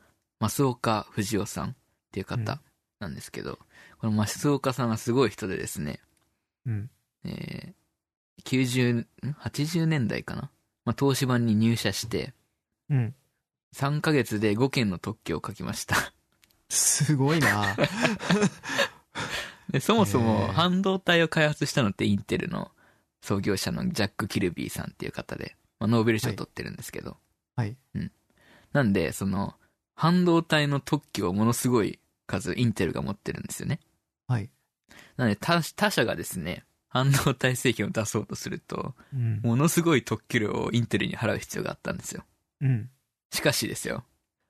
[0.41, 1.74] 増岡藤夫さんっ
[2.11, 2.59] ていう方
[3.01, 3.59] なんですけど、
[3.99, 6.01] この増岡さんはすごい人でですね、
[6.64, 6.91] うん。
[7.26, 9.07] えー、90、ん
[9.43, 10.51] ?80 年代かな
[10.89, 12.32] まあ、東芝に入社して、
[12.89, 13.14] うん。
[13.76, 15.97] 3ヶ月で5件の特許を書きました。
[16.70, 17.76] すごいな
[19.68, 22.70] で、そもそへもー半導体を開発したのってインテルの
[23.20, 27.18] 創業者のジャック・キルビーさんっていう方で、まあ、ノーベル賞を取ってるんですけど、
[27.55, 27.76] はい。
[28.72, 29.57] なんで、その、
[29.95, 33.80] 半導体の特許をものすごい数インテルが持ってるんですよね。
[34.26, 34.49] はい。
[35.18, 39.41] なので他、他社がですね、半導体製品を出そうとすると、うん。
[39.43, 42.24] ものすごい特許料をインテルに払う必要があったんですよ。
[42.61, 42.91] うん。
[43.32, 44.05] しかしですよ、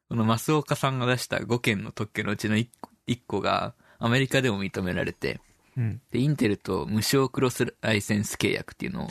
[0.09, 2.69] この増岡さんが出した5件の特許のうちの 1,
[3.09, 5.41] 1個がアメリカでも認められて、
[5.77, 6.01] うん。
[6.11, 9.09] で、インテルと無償クロスライセンス契約っていうのを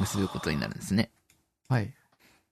[0.00, 1.10] 結ぶことになるんですね。
[1.68, 1.94] はい。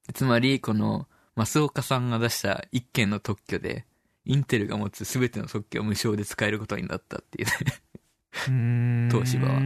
[0.06, 3.86] でつまり、この増岡さんが出した1件の特許で、
[4.24, 7.54] インテルが持つ全ての特許を無償で使えることになったっていうね。
[9.10, 9.60] 東芝はは。
[9.60, 9.62] っ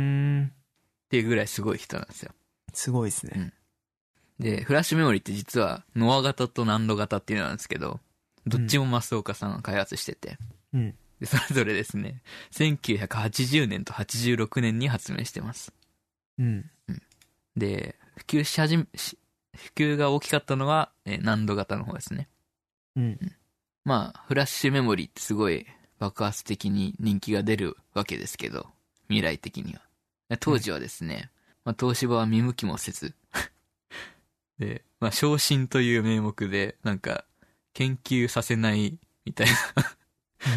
[1.09, 2.33] ていうぐらいすごい人なんですよ。
[2.75, 3.53] すごいですね。
[4.39, 8.01] で、フラッシュメモリって実は、ノア型とナンド型っていうのなんですけど、
[8.47, 10.39] どっちも増岡さんが開発してて、
[10.73, 10.95] うん。
[11.19, 15.73] で、それぞれですね、1980年と86年に発明してます。
[16.39, 16.71] うん。
[17.57, 19.19] で、普及し始め、し
[19.57, 22.29] 普及が大きかったのは、えーナンド型の方ですね。
[22.97, 23.19] うん。
[23.85, 25.67] まあ、フラッシュメモリってすごい
[25.99, 28.67] 爆発的に人気が出るわけですけど、
[29.09, 29.81] 未来的には。
[30.29, 31.31] で当時はですね、
[31.65, 33.15] まあ、東芝は見向きもせず、
[34.59, 37.25] で、まあ、昇進という名目で、なんか、
[37.75, 39.55] 研究させないみたいな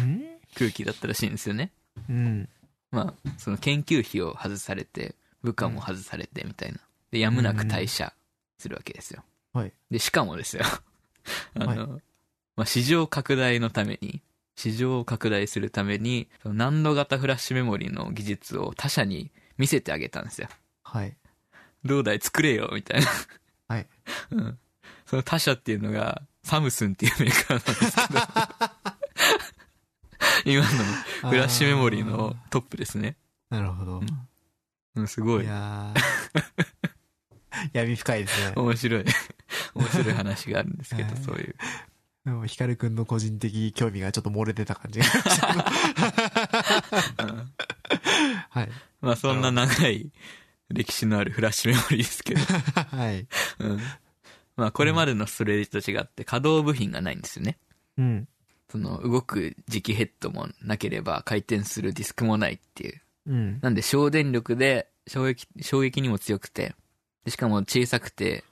[0.04, 0.22] ん？
[0.56, 1.70] 空気だったらしいんですよね。
[2.08, 2.48] うん。
[2.90, 6.78] まあ、その研究費を外されて、部下も外されてみたいな。
[7.10, 8.12] で、やむなく退社
[8.58, 9.24] するわけですよ。
[9.52, 9.72] はい。
[9.90, 10.64] で、しかもですよ。
[11.54, 12.02] あの、はい
[12.56, 14.20] まあ、市場拡大のために、
[14.62, 20.48] 市場を拡大するために、その難度型フラッシュメモリの技術を他社に見せてあげたんですよ。
[20.84, 21.16] はい。
[21.84, 22.20] どうだい？
[22.20, 23.08] 作れよみたいな。
[23.66, 23.86] はい。
[24.30, 24.58] うん。
[25.04, 28.20] その他社っていうのが、サムスンっていうメーカーなんですけど。
[30.52, 33.16] 今のフラッシュメモリーのトップですね。
[33.50, 34.02] なるほど。
[34.94, 35.46] うん、すごいい。
[35.48, 38.52] やー 闇深いですね。
[38.54, 39.04] 面白い。
[39.74, 41.56] 面白い話があるんですけど、はいそういう。
[42.24, 45.06] でも、ヒカルくんの個人的興味がちょっと漏れてた感じが
[48.48, 48.68] はい。
[49.00, 50.12] まあそんな長い
[50.68, 52.40] 歴史のあるフラッシュメモリーですけど。
[52.96, 53.26] はい。
[53.58, 53.80] うん。
[54.56, 57.58] まあこれまでのストレージと違って可動部品がないんですよね。
[57.98, 58.28] うん。
[58.70, 63.00] その動く磁気ヘッドもなければ回転するディスクもないっていう。
[63.26, 63.58] うん。
[63.60, 66.74] なんで省電力で衝撃、衝撃にも強くて、
[67.24, 68.44] でしかも小さくて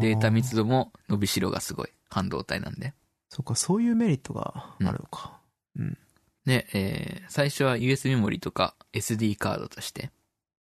[0.00, 0.64] データ密度。
[0.64, 1.88] 度も伸びしろがすごい。
[2.10, 2.92] 半導体なんで。
[3.34, 5.40] そっか、そういうメリットがあるのか。
[5.76, 5.98] うん。
[6.46, 10.10] で、えー最初は USB メモリとか SD カードとして。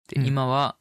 [0.08, 0.76] で、うん今は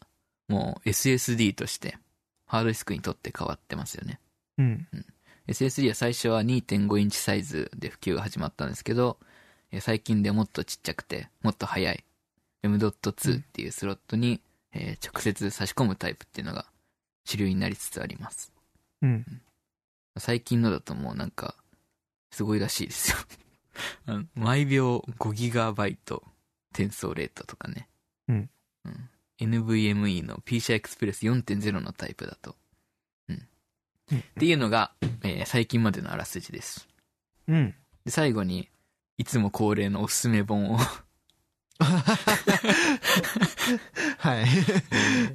[0.49, 1.97] もう SSD として
[2.45, 4.19] ハードディスクにとって変わってますよね。
[4.57, 4.87] うん。
[5.47, 9.17] SSD は最初は2.5インチサイズで普及が始まったんですけど、
[9.71, 12.03] えー最近でもっとちっちゃくて、もっと速い
[12.63, 14.41] M.2 っていうスロットに、
[14.73, 16.65] えー直接差し込むタイプっていうのが
[17.23, 18.51] 主流になりつつあります。
[19.01, 19.25] うん。
[20.17, 21.55] 最近のだともうなんか、
[22.31, 23.17] すごいらしいですよ。
[24.07, 25.97] あ の毎秒 5GB
[26.71, 27.87] 転送レートとかね。
[28.27, 28.49] うん。
[28.85, 29.09] うん。
[29.39, 32.55] NVMe の PCI Express 4.0のタイプだと。
[33.29, 33.47] うん。
[34.11, 36.87] うんっていうのが、えー最近までのあらすじです。
[37.47, 37.75] うん。
[38.05, 38.69] で、最後に、
[39.17, 40.77] いつも恒例のおすすめ本を、
[44.17, 44.45] はい。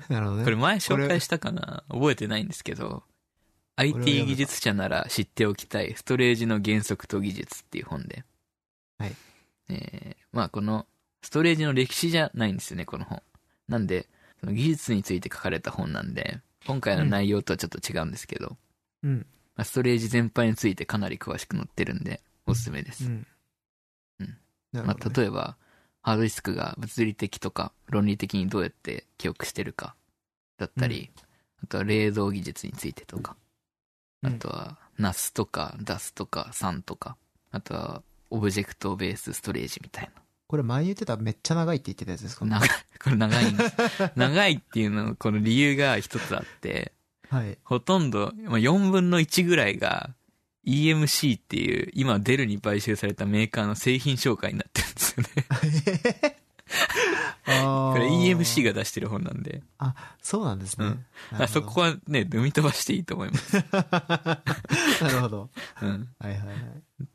[0.08, 0.44] なるほどね。
[0.44, 1.84] これ前紹介したかな？
[1.88, 3.04] 覚えてないんですけど、
[3.82, 8.24] IT 技術者なら知っておきたいストレージの原則と技術っていう本で。
[8.98, 9.16] はい。
[9.70, 10.86] えー、まあこの、
[11.22, 13.22] ストレージの歴史じゃないんですよね、この本。
[13.68, 14.08] なんで、
[14.40, 18.56] その技術について書かれた本なんで、今回の内容とはちょっと違うんですけど、
[19.02, 19.26] うん。
[19.56, 23.06] まあ、ストレージ全般についてかなり詳しく載ってるんで、おすすめです。
[23.06, 23.26] うん。
[24.20, 24.36] うん。
[24.72, 25.08] まあ。
[25.08, 25.56] 例えば、
[26.02, 29.94] ハードディスクが物理的とか論理的にどうやって記憶してるか
[30.58, 31.10] だったり、
[31.62, 33.36] あとは冷凍技術についてとか、
[34.22, 37.16] あとは NAS とか DAS とか SAN とか、
[37.50, 40.10] あとはオブジェクトベースストレージみたい
[40.46, 42.44] これ前言ってためっちゃ長いって言ってたやつですか？
[42.44, 42.60] な。
[42.60, 42.68] 長い、
[43.02, 43.76] これ長いんです。
[44.16, 46.92] 長いっていうの、この理由が一つあって、
[47.30, 47.56] はい。
[47.64, 50.10] ほとんど、まあ、4分の1ぐらいが
[50.66, 56.36] EMC っていう、今デルに買収されたメーカーの製品紹介になってるんですよね。
[57.46, 59.62] こ これ EMC が出してる本なんで。
[59.78, 60.86] あ、そうなんですね。
[60.86, 60.88] う
[61.42, 63.56] んそこはね、読み飛ばしていいと思います。
[65.02, 65.50] なるほど。
[65.80, 66.08] うん。
[66.18, 66.56] はいはいはい。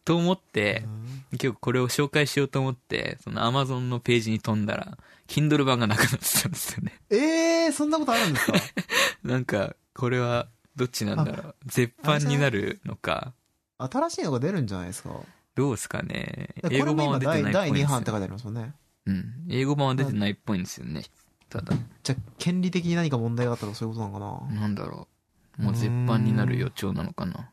[0.05, 4.97] と思ってう、ん結構これを紹介しようと思って、その Amazon のページに飛んだら、
[5.27, 6.99] Kindle 版がなくなってたんですよね。
[7.09, 7.17] え
[7.65, 8.53] えー、そんなことあるんですか？
[9.23, 11.55] なんか、これは、どっちなんだろう。
[11.65, 13.33] 絶版になるのか、
[13.79, 15.09] 新しいのが出るんじゃないですか？
[15.55, 16.49] どうですかね。
[16.61, 18.73] こ英語版は出てない第2んですよ版って書いてありますもんね。
[19.07, 19.45] うん。
[19.49, 21.03] 英語版は出てないっぽいんですよね。
[21.49, 25.07] ただ、じゃあ、権利的に何か問題があったらそういうことなのかな、なんだろ
[25.57, 25.63] う。
[25.63, 27.49] もう絶版になる予兆なのかな。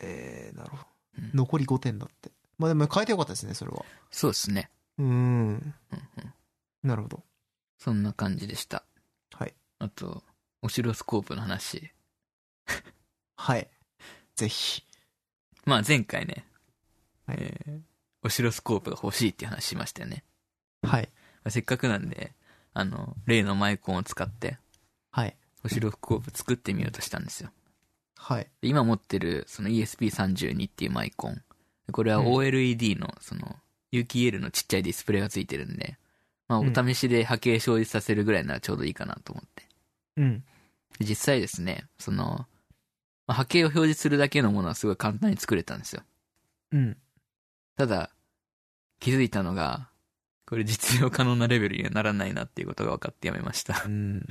[0.00, 0.82] ええー、なるほど
[1.18, 1.30] うん。
[1.34, 2.30] 残り5点だって。
[2.56, 3.84] まあでも変えてよかったですね、それは。
[4.10, 4.70] そうですね。
[4.96, 5.08] うーん。
[5.08, 6.32] うんうん。
[6.82, 7.24] なるほど。
[7.78, 8.84] そんな感じでした。
[9.32, 9.54] はい。
[9.80, 10.22] あと、
[10.62, 11.92] オシロスコープの話。
[13.36, 13.68] はい。
[14.36, 14.82] ぜひ。
[15.64, 16.44] まあ前回ね、
[17.26, 17.80] はいえー
[18.22, 20.24] オシロスコープが欲しいっていう話しましたよね。
[20.88, 21.08] はい。
[21.44, 22.32] まあせっかくなんで、
[22.74, 24.58] あの、例のマイコンを使って、
[25.10, 25.36] はい。
[25.64, 27.50] オシロスコープ作ってみようとしたんですよ。
[28.16, 28.48] はい。
[28.60, 31.42] で今持ってる、その ESP32 っていうマイコン。
[31.92, 33.56] これはうん OLED の、その、
[33.90, 35.96] 有機 EL のちっちゃいディスプレイがついてるんで、
[36.46, 39.64] まあ、おうん試しで波形表示させるぐらいならちょうどいいかなと思って。
[40.16, 40.44] うん。
[40.98, 42.46] で実際ですね、その、
[43.26, 46.02] まあ、波形を表示するだけのものはすごい簡単に作れたんですよ。
[46.72, 46.96] うん。
[47.76, 48.10] ただ、
[49.00, 49.88] 気づいたのが、
[50.48, 53.88] これ実用可能なレベルにはならないなっていうことが分かってやめましたう。
[53.90, 54.26] ん。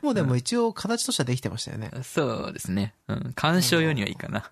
[0.00, 1.90] もうでも一応形としてはできてましたよね。
[2.02, 2.94] そうですね。
[3.08, 3.32] うん。
[3.34, 4.50] 鑑賞用にはいいかな。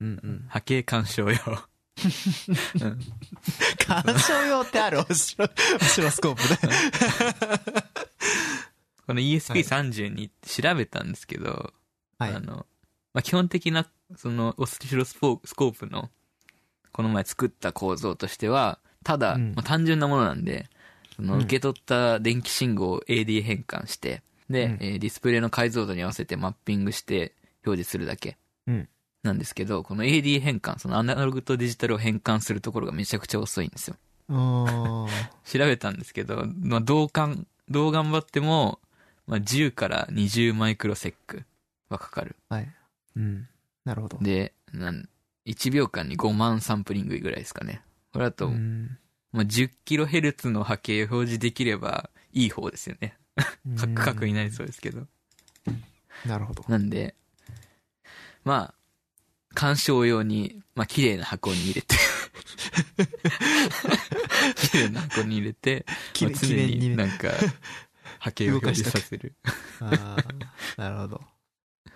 [0.00, 0.44] うんうん。
[0.48, 1.36] 波形鑑賞用。
[1.36, 3.00] うん。
[3.86, 5.00] 鑑賞用ってある？
[5.00, 6.56] オシロ、オシロスコープで。
[9.06, 11.74] この ESP32 って調べたんですけど、
[12.18, 12.40] はいあ。
[12.40, 12.66] の、
[13.12, 13.86] まあ、基本的な、
[14.16, 16.10] その、オスロスコープの、
[16.92, 20.66] この前作った構造としては、ただ、うんまあ、単純なものなんで、
[21.14, 27.32] その、うん受け取った電気信号を AD 変換して、で、うんえーディスプレイの解像度に合わせてマッピングして
[27.64, 28.36] 表示するだけ。
[28.66, 28.88] うん
[29.22, 33.96] なんですけど、この AD 変換、そのアナログとデジタルを変換するところがめちゃくちゃ遅いんですよ。
[34.28, 35.08] 調
[35.60, 38.80] べたんですけど、まあ、どうかん、どう頑張っても、
[39.26, 41.44] まあ、10から20マイクロセック
[41.88, 42.36] はかかる。
[42.50, 42.70] はい。
[43.16, 43.48] うん。
[43.86, 44.18] なるほど。
[44.20, 45.08] で、なん、
[45.46, 47.80] 1秒間に5万サンプリングぐらいですかね。
[48.14, 48.96] これだと、うん
[49.32, 53.18] まあ、10キロヘルツの波形を表示できればいい方ですよね。
[53.76, 55.08] カクカクになりそうですけど。
[56.24, 56.64] なるほど。
[56.68, 57.16] なんで、
[58.44, 58.74] まあ、
[59.52, 61.96] 鑑賞用に、まあ、綺麗な箱に入れて、
[64.70, 65.84] 綺麗な箱に入れて、
[66.20, 66.54] まあ常。
[66.54, 67.32] になんか、
[68.20, 69.34] 波形を表示させる。
[69.80, 70.16] あ
[70.76, 71.20] あ、なるほど。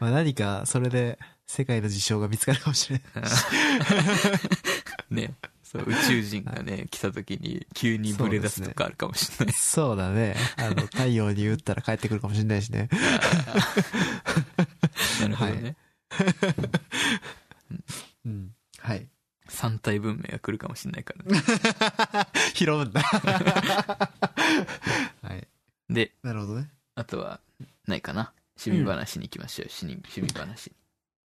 [0.01, 3.25] まあ何か、それで世界の事象が見つかるかもしれない。
[5.15, 5.35] ね。
[5.71, 9.55] そう、宇宙人がね、来た時に急にブレ出すとかあるかもしれない。
[9.55, 10.35] そうだね。
[10.57, 12.89] あの、 太陽に打ったら帰ってくるかもしれないしね。
[15.21, 15.77] なるほどね。
[18.25, 18.55] うん。
[18.79, 19.11] はい。
[19.47, 21.43] 三体文明が来るかもしれないからね。
[22.55, 23.03] 拾うんだ。
[23.03, 24.11] は
[25.35, 25.47] い。
[25.91, 26.71] で、なるほどね。
[26.95, 27.43] あとは、
[27.87, 28.33] ないかな？
[28.59, 29.69] 趣味話に行きましょう。
[29.69, 30.73] 趣味趣味話。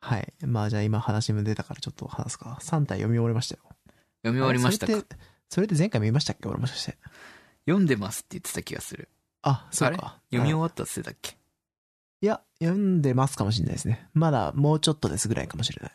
[0.03, 0.31] はい。
[0.45, 2.59] まあじゃあ今話も出たからちょっと話すか。
[2.61, 3.63] 3体読み終わりましたよ。
[4.29, 4.93] 読み終わりましたか？
[4.93, 5.05] それ
[5.49, 6.49] それで前回見ましたっけ？
[6.49, 6.97] 俺もしかして。
[7.67, 9.09] 読んでますって言ってた気がする。
[9.43, 10.19] あ、そうか。
[10.31, 11.37] 読み終わわったって言ってたっけ？
[12.21, 14.09] いや、読んでますかもしれないですね。
[14.15, 15.93] まだもうちょっとですぐらいかもしれない。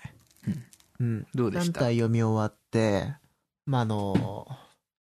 [1.00, 1.20] うん。
[1.20, 1.82] 3どうでした？
[1.82, 3.14] 体読み終わって、
[3.66, 4.48] まああの、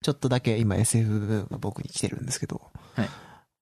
[0.02, 2.62] ちょっとだけ今 SF 部分が僕に来てるんですけど、
[2.96, 3.10] はい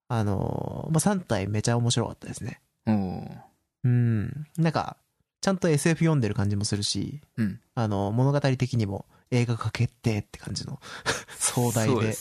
[0.08, 2.60] あの、まあ3体めちゃ面白かったですね。
[2.86, 3.38] おー
[3.86, 4.48] うん。
[4.58, 4.98] なんか、
[5.42, 7.60] ちゃんと SF 読んでる感じもするし、うん。
[7.76, 9.06] あの、物語的にも
[9.36, 10.80] 映画化決定って感じの
[11.38, 12.16] 壮大で、ね。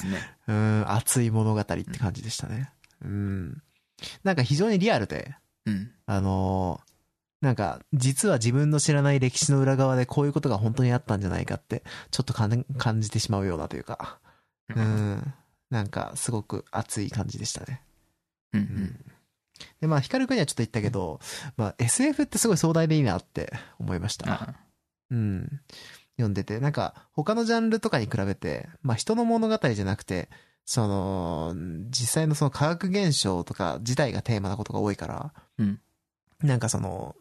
[0.47, 2.73] うん、熱い物語って感じでしたね。
[3.03, 3.63] うん。
[4.23, 5.37] なんか非常にリアルで、
[5.67, 5.91] うん。
[6.07, 6.95] あのー
[7.45, 12.65] なんか、実は自分の知らない歴史の裏側でこういうことが本当にあったんじゃないかって、ちょっと感
[13.03, 14.19] じてしまうようなというか、
[14.75, 15.35] うん。
[15.69, 17.83] なんか、すごく熱い感じでしたね。
[18.55, 18.61] うん。
[18.63, 19.01] ううんん。
[19.79, 21.21] で、まあ、ヒカルくんにはちょっと言ったけど、
[21.59, 24.33] まあ、SF ってすごい壮大でいいなって思いました。
[24.33, 24.55] あ
[25.11, 25.61] うん。
[26.17, 30.29] 読んでて、なんか、他のジャンルとかに比べて、まあ、人の物語じゃなくて、
[30.65, 31.55] その、
[31.91, 35.81] 実際のその科学現象とか自体がテーマなことが多いから、うん
[36.43, 37.15] なんかその、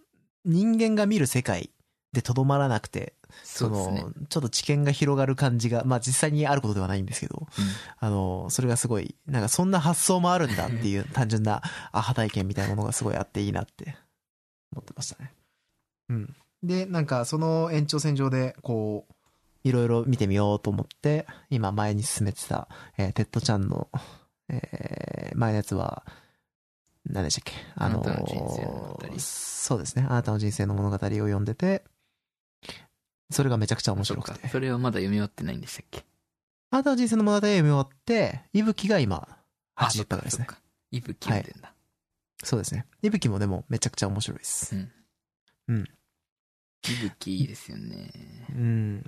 [0.44, 1.70] 人間が見る世界
[2.12, 3.14] でとどまらなくて、
[3.44, 7.48] そそうですねの。、ちょっと知見が広がる感じが、まあ実際にあることではないんですけど、
[8.00, 13.96] あの、それがすごい、なんかそんな発想もあるんだっていう単純なアハ体験みたいなものがすごいあっていいなって
[14.74, 15.34] 思ってましたね。
[16.10, 16.36] うん。
[16.64, 19.14] で、なんかその延長線上で、こう、
[19.64, 23.90] いろいろ見てみようと思って、今前に進めてた、えーテッド・チャンの、
[24.50, 26.06] えー前のやつは、
[27.06, 27.60] 何でしたっけ？
[27.76, 30.06] あのあなたの人生の物語そうですね。
[30.08, 31.84] あなたの人生の物語を読んでて、
[33.30, 34.48] それがめちゃくちゃ面白くて。。
[34.48, 36.06] それはまだ読み終わってないんでしたっけ？
[36.70, 39.28] あなたの人生の物語を読み終わって、息吹が今、
[39.76, 40.46] 80回ぐらいですね。
[40.48, 40.62] そっか。
[40.92, 41.74] イブキ読んでんだ。
[42.44, 42.86] そうですね。
[43.02, 44.76] いぶきもでもめちゃくちゃ面白いです。
[44.76, 45.74] イ
[46.92, 48.12] ブキいいですよね。
[48.50, 49.02] うん。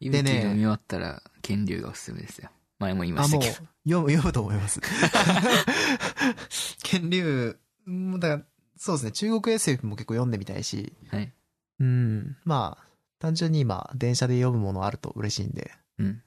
[0.00, 2.50] でね読み終わったら、剣竜がおすすめですよ。
[2.78, 3.52] 前も言いましたけど。
[3.52, 4.80] 読む、読むと思います。
[6.82, 7.56] 剣竜、
[7.86, 8.42] うんだから、
[8.76, 9.12] そうですね。
[9.12, 11.32] 中国 SF も結構読んでみたいし、はい。
[11.80, 12.36] うん。
[12.44, 12.86] まあ、
[13.18, 16.22] 単純に今、電車で読むものあると嬉しいんで、うん。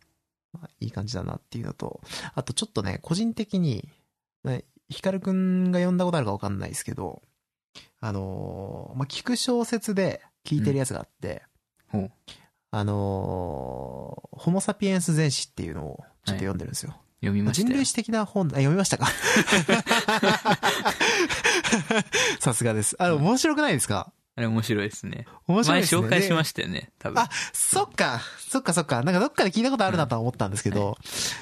[0.54, 2.02] まあ、いい感じだなっていうのと、
[2.34, 3.90] あとちょっとね、個人的に、
[4.44, 7.22] ねヒカルくんが読んだことあるかわかんないですけど、
[8.00, 11.44] あのーまあ、聞く小説で聞いてるやつがあって、
[11.92, 12.12] ほう。
[12.72, 16.96] あのーホモサピエンス全史っていうのをちょっと読んでるんですよ。
[17.22, 17.86] 読みましたよ人類。
[17.86, 19.08] 史的な本、あ、読みましたか？
[22.40, 22.96] さすがです。
[23.00, 24.12] あれ、面白くないですか？
[24.36, 25.26] あれ面白いですね。
[25.48, 26.02] 面白い前ですね。
[26.02, 27.20] 紹介しまししたよね、多分。
[27.20, 29.02] あ、そっか、そっかそっか。
[29.02, 30.96] なんかどっかで聞いたことあるなとは思ったんですけど、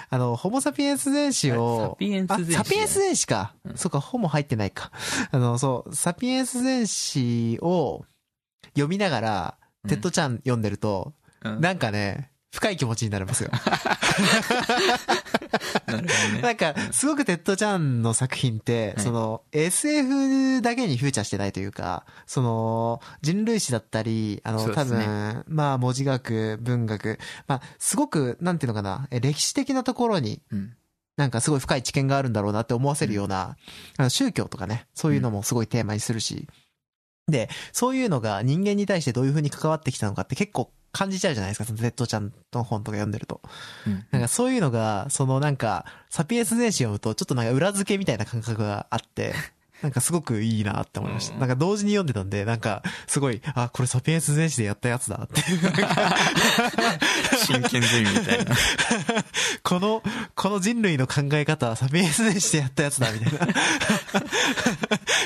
[0.10, 3.54] あの、ホモサピエンス全史を、サピエンスあ全史サピエンス全史か。
[3.66, 4.92] うんそっか、ホモ入ってないか。
[5.32, 8.06] あの、そう、サピエンス全史を
[8.70, 11.14] 読みながら、うんテッド・チャン読んでると、
[11.44, 13.52] うんなんかね、深い気持ちになれますよ。
[15.88, 16.08] なね。
[16.42, 30.74] なんか、すごくテッド・チャンの作品って、はいその、SF だけにフューチャーしてないというか、その、人類史だったり、あの、多分、まあ、文字学、文学、まあ、すごく、なんていうのかな、え歴史的なところに、うん。
[31.18, 33.58] なんかすごい深い知見があるんだろうなって思わせるような、
[34.10, 36.48] 宗教とかね、そういうのもすごいテーマにするし、
[37.28, 43.42] で、そういうのが人間に対してどういう風に関わってきたのかって結構感じちゃうじゃないですか、その Z ちゃんの本とか読んでると。
[43.88, 49.34] うんなんかそういうのが、そのなんか、サピエンス全史読むと、ちょっとなんか裏付けみたいな感覚があって、
[49.82, 51.36] なんかすごくいいなって思いました。
[51.36, 55.42] うんなんか同時に読んでたんで、なんか、すごい、あ、これサピエンス全史でやったやつだって。
[57.46, 58.56] 真剣ゼミみたいな。
[59.64, 60.02] この、
[60.34, 63.40] この人類の考え方はサピエンス全史でやったやつだ、みたいな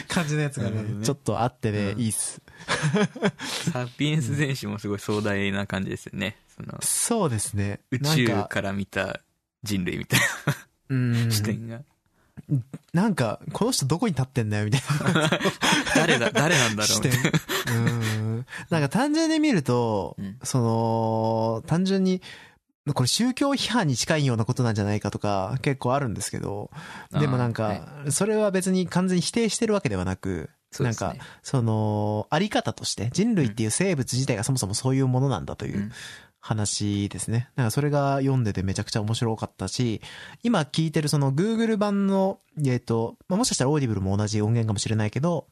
[0.07, 2.41] 感じのやつがね、ねちょっとあってね、うんいいっす。
[3.71, 6.37] サピエンス全史もすごい壮大な感じですよね。
[6.55, 7.81] その、そうですね。
[7.91, 9.21] 宇宙か、から見た
[9.63, 10.19] 人類みたい
[10.89, 11.81] うんな視点が。
[12.93, 14.81] なんか、この人どこに立ってんだよ、みたい
[15.13, 15.29] な。
[15.95, 17.31] 誰だ、誰なんだろう視みたい
[17.65, 17.75] 点。
[17.75, 18.45] うん。
[18.69, 22.21] なんか単純に見ると、うんその、単純に、
[22.93, 26.71] これ宗教批判に近いようなことなんじゃないかとか結構あるんですけど、
[27.11, 35.91] でもなんか、それは別に完全に否定してるわけではなく、なんか、その、あり方として、人類っていう生物自体がそもそもそういうものなんだといううん
[36.49, 37.49] 話ですね。
[37.55, 40.01] だからそれが読んでてめちゃくちゃ面白かったし、
[40.41, 45.47] 今聞いてるその Google 版の、えっと、まあ、もしかしたらオーディブルも同じ音源かもしれないけど、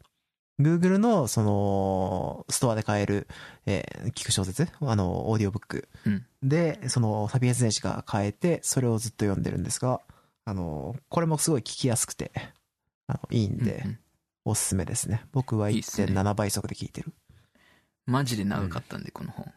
[0.60, 3.28] Google のその、ストアで買える、
[3.68, 10.02] えー聞く小説あの、オーディオブックうんで、その、サピエンス全史が買えて、それをずっと読んでるんですが、
[10.46, 12.32] あの、これもすごい聞きやすくて、
[13.06, 14.00] あの、いいんで、うんうん
[14.50, 15.26] おすすめですね。
[15.34, 17.12] 僕はいいっすね1.7倍速で聞いてる。
[18.06, 19.52] マジで長かったんで、この本。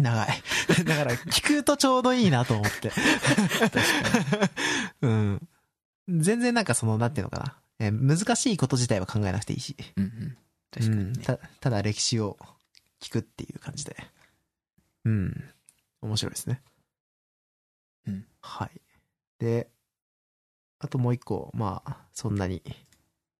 [0.00, 0.28] 長い。
[0.84, 2.92] だから、聞くとちょうどいいなと思って。
[5.02, 5.48] うん。
[6.08, 7.60] 全然なんかその、なんていうのかな。
[7.80, 9.76] えー難しいこと自体は考えなくていいし。
[9.96, 10.36] うんうん。
[10.70, 11.12] 確かにね。
[11.16, 12.38] うんたただ歴史を
[13.00, 13.96] 聞くっていう感じで。
[15.04, 15.50] うん。
[16.00, 16.62] 面白いですね。
[18.06, 18.26] うん。
[18.40, 18.80] はい。
[19.38, 19.70] で、
[20.80, 22.62] あともう一個、まあ、そんなに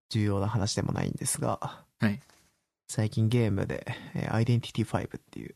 [0.09, 2.21] 重要な話でもないんですが、はい
[2.91, 5.55] 最近ゲームで、えー、Identity 5っていう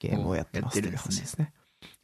[0.00, 1.52] ゲームをやってますという話ですね。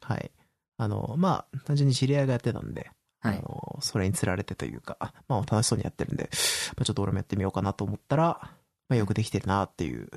[0.01, 0.31] はい。
[0.77, 6.29] あの、まあ、単純に知り合いがやってたんで、はいあの、それにつられてというか、まあ楽しそうにやってるんで、
[6.77, 8.39] まあ、ちょっと俺もやってみようかなと思ったら、
[8.89, 10.09] まあよくできてるなっていう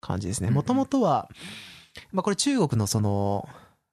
[0.00, 0.50] 感じですね。
[0.50, 1.30] もともとは、
[2.12, 3.48] まあこれ中国のその、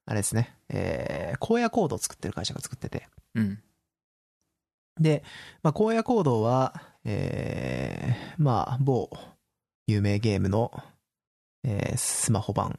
[0.06, 3.62] あれですね、えー、荒野コードを作ってる会社が作ってて、うん。
[5.00, 5.22] で、
[5.62, 9.08] まあ荒野コードは、えー、まあ某
[9.86, 10.72] 有名ゲームの、
[11.64, 12.78] えー、スマホ版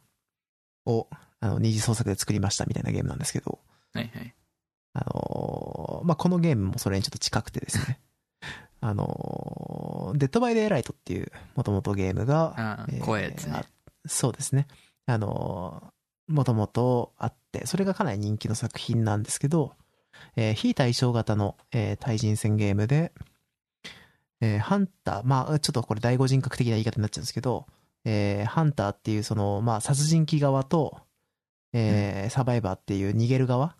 [0.90, 1.08] を、
[1.40, 3.60] あの、二次創作で作りましたみたいなゲームなんですけど、
[3.94, 4.36] はいはい。
[4.94, 8.00] あのーまあ、このゲームもそれにちょっと近くてですね。
[8.82, 13.66] あのーデッドバイデイライトっていう、もともとゲームが、えー、怖いやつねあ。
[14.08, 14.68] そうですね。
[15.06, 19.74] あのー、もともとあって、それがかなり人気の作品なんですけど、
[20.36, 23.14] えー非対称型の、えー対人戦ゲームで、
[24.42, 27.68] えーハンター、まあ、ちょっとこれ第五人格的な言い方になっちゃうんですけど、
[28.06, 30.98] えーハンターっていうその、まあ、殺人鬼側と、
[31.74, 33.76] えーサバイバーっていう逃げる側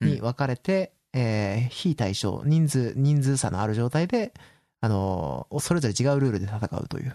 [0.00, 4.34] に分かれて、えー非対称、人数、人数差のある状態で、
[4.80, 7.14] あのーそれぞれ違うルールで戦うという、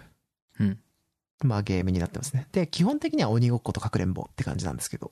[0.59, 0.79] うん。
[1.43, 2.47] まあゲームになってますね。
[2.51, 5.11] で、基本的には鬼ごっことかくれんぼって感じなんですけど、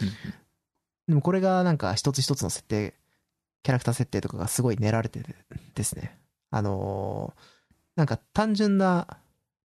[0.00, 0.08] うん。
[1.08, 2.94] でもこれがなんか一つ一つの設定、
[3.62, 5.34] キャラクター設定とかがすごい練られてて
[5.74, 6.18] ですね。
[6.50, 7.40] あのー
[7.96, 9.18] なんか単純な、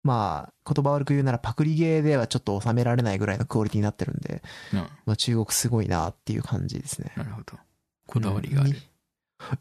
[0.04, 4.42] まあ、言葉悪く言うならパクリゲーではちょっと収められないぐらいのクオリティになってるんで、
[4.74, 7.12] うんまあ中国すごいなっていう感じですね。
[7.18, 7.58] なるほど。
[8.08, 8.72] こだわりがある。
[8.72, 8.76] うん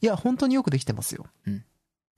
[0.01, 1.27] いや、本当によくできてますよ。
[1.47, 1.65] うん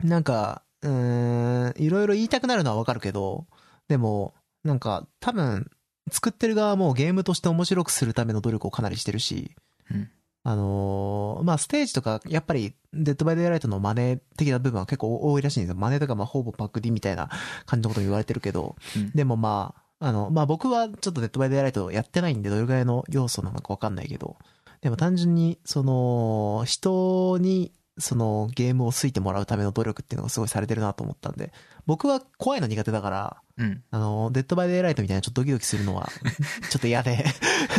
[0.02, 3.46] なんか、うーん、いろいろ言いたくなるのはわかるけど、
[3.86, 4.32] でも、
[4.64, 5.70] なんか、多分、
[6.10, 9.54] 作ってる側もゲームとして面白くするための努力をかなりしてるし、
[9.90, 10.10] うん
[10.42, 15.76] あのーまあ、ステージとか、やっぱり、デッドバイデイライトの真似的な部分は結構多いらしいんですよ。
[15.76, 17.28] 真似とか、まあ、ほぼパクリみたいな
[17.66, 19.10] 感じのこと言われてるけど、うん。
[19.10, 24.38] でもまあ、あの、まあ僕はちょっとデッドバイデイライトやってないんでどれぐらいの要素なのかわかんないけど、
[24.80, 31.52] でも単純に、その、人に、そのゲームを好いてもらうための努力っていうのがすごいされてるなと思ったんで、
[31.86, 33.82] 僕は怖いの苦手だから、うん。
[33.90, 36.10] あの、デッドバイデイライトみたいなちょっとドキドキするのは、
[36.70, 37.24] ちょっと嫌で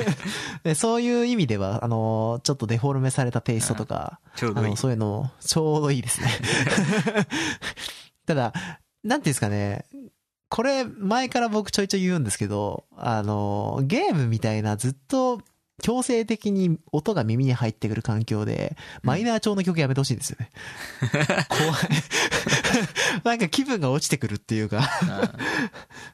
[0.64, 0.76] で。
[0.76, 4.76] そういう意味では、あの、ちょっとデフォルメされたテイストとか、あの、。
[4.76, 6.30] そういうの、ちょうどいいですね。
[8.26, 8.54] ただ、
[9.04, 9.86] なんていうんですかね、
[10.50, 15.42] これ、前から僕ちょいちょい言うんですけど、あの、ゲームみたいなずっと
[15.82, 20.50] 強制的に音が耳に入ってくる環境で、マイナー調の曲やめてほしいんですよね。
[21.50, 21.74] 怖い。
[23.26, 25.34] なんか気分が落ちてくるっていうか、あ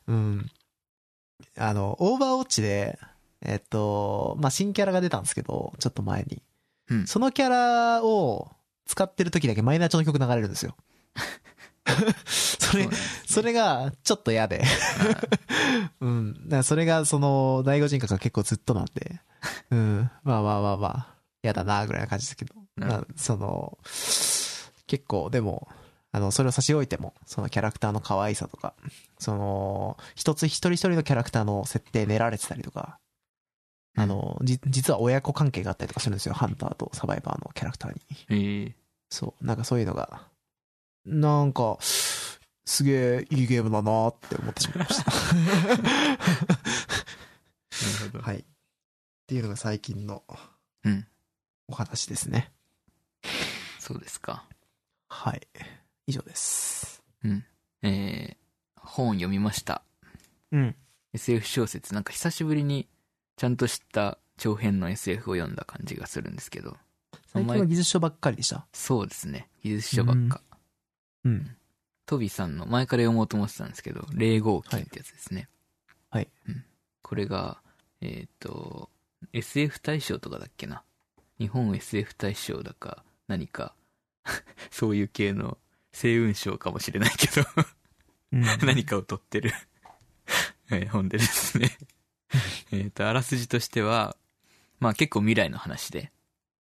[0.07, 0.51] うん。
[1.57, 2.97] あの、オーバーウォッチで、
[3.41, 6.41] えっと、まあ、新キャラが出たんですけど、ちょっと前に。
[6.89, 8.49] うんそのキャラを
[8.85, 10.75] 使ってる時だけマイナー調の曲流れるんですよ。
[12.27, 12.89] それ
[13.27, 14.63] それがちょっと嫌で。
[16.01, 16.49] うん。
[16.49, 19.19] だそれがその、第五人格が結構ずっとなんで。
[19.71, 20.11] うん。
[20.23, 22.55] まあまあまあまあ、嫌だな、ぐらいな感じですけど。
[22.75, 23.77] まあ、その、
[24.85, 25.67] 結構でも、
[26.11, 28.73] あの、それを差し置いても、そのキャラクターの可愛さとか、
[29.19, 32.99] その、一つ一人一人のキャラクターの設定練られてたりとか、
[33.95, 36.33] あの、じ、実は親子関係があったりとかするんですよ。
[36.33, 38.01] ハンターとサバイバーのキャラクターに。
[38.29, 38.75] ええ
[39.09, 39.45] そう。
[39.45, 40.27] なんかそういうのが、
[41.07, 45.11] なんか、すげえいいゲームだなって思ってしまいました。
[45.11, 45.17] な
[48.05, 48.23] るほど。
[48.23, 48.39] はい。
[48.39, 48.43] っ
[49.25, 50.23] ていうのが最近の
[50.83, 51.07] うん。
[51.69, 52.51] お話ですね。
[53.79, 54.43] そうですか。
[55.07, 55.47] はい。
[56.07, 57.03] 以上です。
[57.23, 57.45] うん。
[57.83, 59.81] えー、本読みました。
[60.51, 60.75] うん。
[61.13, 61.93] SF 小説。
[61.93, 62.87] なんか久しぶりに
[63.37, 66.75] ちゃんとした長編の SF を読んだ感じがするんですけど。
[67.27, 68.67] 最近は技術書ばっかりでした。
[68.73, 69.47] そうですね。
[69.63, 70.41] 技術書ばっか。
[71.25, 71.55] うん。
[72.05, 75.49] トビさんの前から読もうと思ってたんですけど、霊合金ってやつですね。
[76.09, 76.29] はい。
[76.47, 76.63] うん。
[77.01, 77.61] これが、
[78.01, 78.89] えっ、と、
[79.33, 80.83] SF 大賞とかだっけな？
[81.39, 83.75] 日本 SF 大賞だか、何か、
[84.71, 85.57] そういう系の
[85.93, 87.47] 星雲賞かもしれないけど、
[88.31, 89.51] うん 何かを取ってる
[90.69, 91.77] えー 本でですね。
[92.71, 94.17] えっと、あらすじとしては、
[94.79, 96.11] まあ結構未来の話で。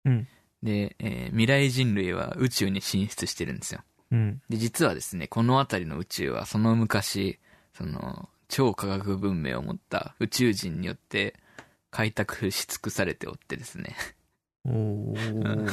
[0.05, 0.29] うん。
[0.63, 3.83] で、えー未来人類は宇宙に進出してるんですよ。
[4.11, 4.43] うん。
[4.49, 7.39] で、実はですね、この辺りの宇宙はその昔、
[7.75, 11.37] その、超科学文明を持った宇宙人によって
[11.91, 13.97] 開拓し尽くされておってですね。
[14.65, 15.67] おー。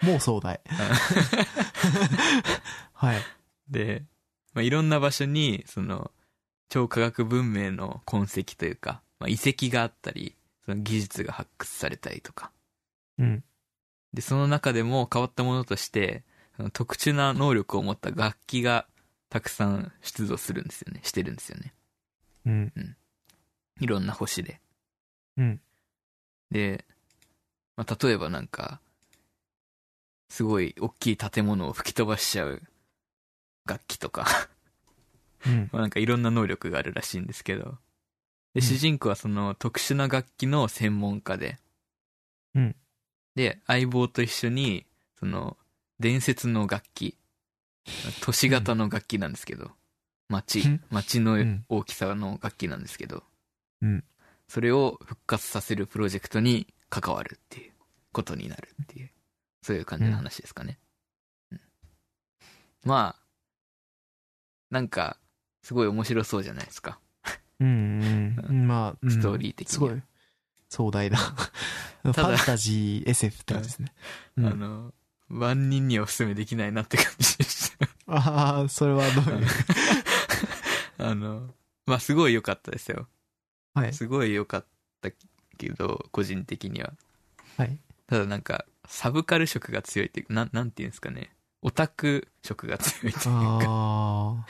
[0.02, 0.60] もう壮大。
[2.92, 3.22] はい。
[3.68, 4.04] で、
[4.54, 6.10] まあ、いろんな場所に、その、
[6.68, 12.52] 超科学文明の痕跡というか、まあ、遺跡があったり、その技術が発掘されたりとか。
[13.18, 13.44] うん。
[14.14, 16.24] で、その中でも変わったものとして、
[16.72, 18.86] 特殊な能力を持った楽器が
[19.30, 21.00] たくさん出土するんですよね。
[21.02, 21.72] してるんですよね。
[22.46, 22.96] うん。
[23.80, 24.60] いろんな星で。
[25.36, 25.60] うん。
[26.50, 26.84] で、
[27.76, 28.80] まあ、例えばなんか、
[30.28, 32.62] すごい大きい建物を吹き飛ばしちゃう
[33.66, 34.26] 楽器とか、
[35.46, 35.70] うん。
[35.72, 37.78] まあなんかいろんな能力があるらしいんですけど、うん
[38.54, 41.58] で、主人公はその特殊な楽器の専門家で、
[42.54, 42.76] うん
[43.34, 44.86] で、相棒と一緒に、
[45.18, 45.56] その、
[46.00, 47.16] 伝説の楽器、
[48.22, 49.70] 都市型の楽器なんですけど、
[50.28, 53.22] 街うん、街のうん大きさの楽器なんですけど、
[53.82, 54.04] うん
[54.48, 57.72] それを復活させるプロジェクトに関わるっていう
[58.12, 59.10] ことになるっていう、
[59.62, 60.78] そういう感じの話ですかね。
[61.52, 61.60] うん
[62.82, 63.22] まあ、
[64.70, 65.18] なんか、
[65.62, 66.98] すごい面白そうじゃないですか。
[67.60, 68.36] うん。
[68.48, 68.66] うん。
[68.66, 70.02] まあ、うんストーリー的にすごい。
[70.68, 71.18] 壮大な。
[71.18, 73.92] ファンタジー SF って感じですね。
[74.36, 74.94] う んあの、
[75.30, 77.88] 万人にはお勧めできないなって感じでした。
[78.08, 79.46] ああ、それはどういう？
[80.98, 81.54] あの、
[81.86, 83.08] まあ、すごい良かったですよ。
[83.74, 83.94] はい。
[83.94, 84.66] すごい良かっ
[85.00, 85.10] た
[85.56, 86.92] けど、個人的には。
[87.56, 87.78] はい。
[88.06, 91.30] ただなんか、サブカル色が強いっていう、なん、なんていうんですかね。
[91.62, 94.46] オタク色が強いっていうか。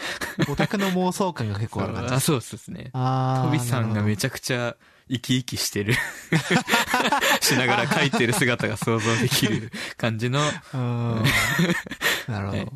[0.49, 2.21] オタクの妄想感が結構ある感じあ。
[2.21, 2.91] そうですね。
[2.93, 3.47] ああ。
[3.47, 4.77] トビさんがめちちゃくちゃ
[5.09, 5.95] 生き生きしてる。
[7.43, 10.41] しながら描いてる姿が想像できる感じの。
[10.73, 12.73] なるほはいど。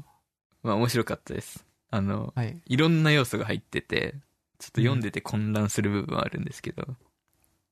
[0.64, 1.64] まあ面白かったです。
[1.90, 2.60] あの、はい。
[2.66, 4.16] いろんな要素が入ってて、
[4.58, 6.96] ちょっと読んでて混乱する部分はあるんですけど、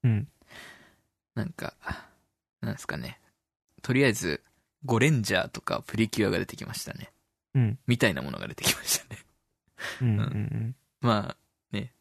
[0.05, 0.29] うん。
[1.35, 1.75] なんか、
[2.61, 3.19] なんですかね。
[3.83, 4.43] とりあえず、
[4.85, 7.11] ゴレンジャーとかプリキュアが出てきましたね。
[7.55, 7.79] うん。
[7.87, 9.21] みたいなものが出てきましたね。
[10.01, 10.19] うん。
[10.19, 10.77] うん。
[11.01, 11.37] まあ、
[11.77, 11.93] ね、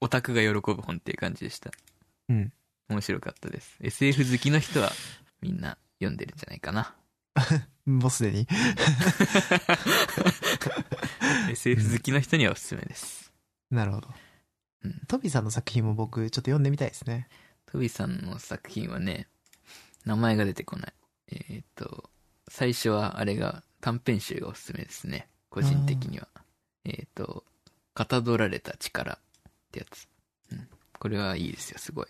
[0.00, 1.70] オタクが喜ぶ本っていう感じでした。
[2.28, 2.52] うん。
[2.88, 3.76] 面白かったです。
[3.80, 4.92] SF 好きの人は
[5.40, 6.94] みんな読んでるんじゃないかな。
[7.86, 8.46] もうすでに？
[11.50, 13.32] SF 好きの人にはおすすめです。
[13.70, 14.08] なるほど
[14.84, 15.00] うん。
[15.08, 17.28] トビさんの作品も僕ちょっと読んでみたいですね。
[17.66, 19.26] トビさんの作品はね、
[20.04, 20.92] 名前が出てこない。
[21.28, 22.10] えーっと、
[22.48, 25.28] 最初はあれが短編集がおすすめですね。
[25.50, 26.28] 個人的には。
[26.84, 27.44] えーっと、
[27.94, 29.18] かたどられた力っ
[29.72, 30.08] てやつ。
[30.52, 30.68] うん。
[30.98, 32.06] これはいいですよ、すごい。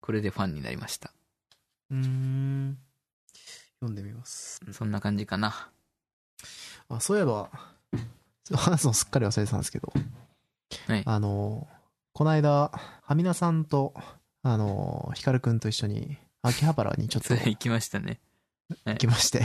[0.00, 1.12] これでファンになりました。
[1.90, 2.78] うーん。
[3.80, 4.60] 読んでみます。
[4.72, 5.70] そんな感じかな。
[6.88, 7.50] あ、そういえば、
[8.52, 9.92] 話すのすっかり忘れてたんですけど、
[10.86, 11.02] はい。
[11.04, 11.68] あの、
[12.12, 12.70] この間、
[13.02, 13.94] はみなさんと、
[14.42, 18.20] あの、ひかるくんと一緒に、秋葉原にちょっと 行きましたね。
[18.84, 19.42] 行きまして、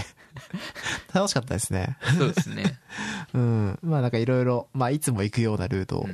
[1.14, 1.98] 楽しかったですね。
[2.18, 2.80] そうですね。
[3.34, 3.80] うん。
[3.82, 6.08] まあなんかいろいろ、まあいつも行くようなルートを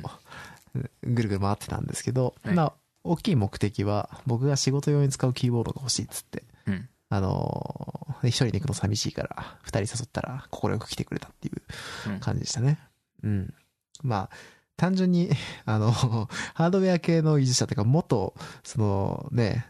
[1.02, 2.72] ぐるぐる回ってたんですけど、はいまあ
[3.02, 6.88] 大きい目的は僕が仕事用に使うキーボードが欲しいっつって、うん。
[7.08, 12.78] あのー一人で行くの寂しいから、二人誘ったら快く来てくれたっていううん感じでしたね。
[13.22, 13.54] うん。
[14.02, 14.36] まあ、
[14.76, 15.30] 単純に、
[15.64, 19.66] あの、ハードウェア系の技術者というか、元、そのね、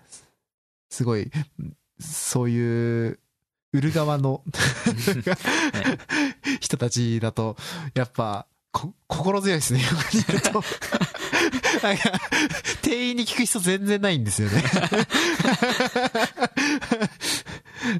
[0.90, 1.30] すごい、
[2.00, 3.20] そういう、
[3.72, 4.42] 売る側の
[6.60, 7.56] 人たちだと、
[7.94, 10.62] やっぱ、こ、心強いですね、横にいると。
[11.82, 12.20] なんか、
[12.82, 14.62] 店員に聞く人全然ないんですよね。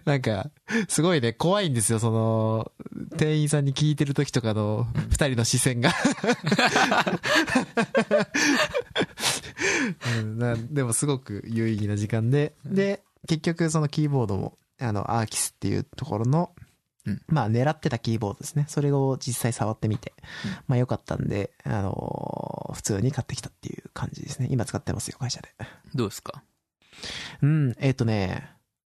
[0.05, 0.51] なんか、
[0.89, 2.71] すごいね、怖いんですよ、その、
[3.17, 5.93] 店員さんに聞いてる時とかの二人の視線が。
[10.19, 10.39] うん。
[10.39, 16.51] なでもすごく有意義な時間で、で、結局そのキーボードも、あの、アーキスっていうところの、
[17.07, 18.67] うんまあ狙ってたキーボードですね。
[18.69, 20.13] それを実際触ってみて、
[20.45, 24.47] うんまあ良かったんで、あのー普通に買ってきたっていう感じですね。
[24.51, 25.49] 今使ってますよ、会社で。
[25.95, 26.45] どうですか？
[27.43, 28.49] うん、えっ、とね、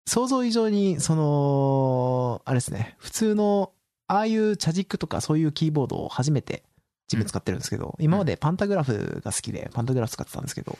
[0.05, 3.71] 想像以上に、その、あれですね、普通の、
[4.07, 6.63] ああいうチャジックとかそういうキーボードを初めて
[7.07, 10.77] 自分使ってるんですけど、今までパンタグラフが好きで、パンタグラフ使ってたんですけど。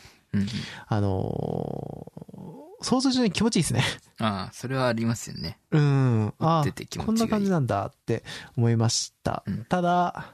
[0.88, 3.84] あのー想像以上に気持ちいいですね。
[4.20, 5.58] ああ、それはありますよね。
[5.72, 6.34] うん。
[6.40, 8.24] あ打ってて気持ちこんな感じなんだって
[8.58, 9.44] 思いました。
[9.48, 10.34] うんただ、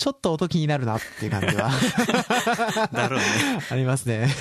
[0.00, 1.70] ちょっと音気になるなっていう感じは
[2.90, 3.26] だろうね。
[3.70, 4.34] ありますね。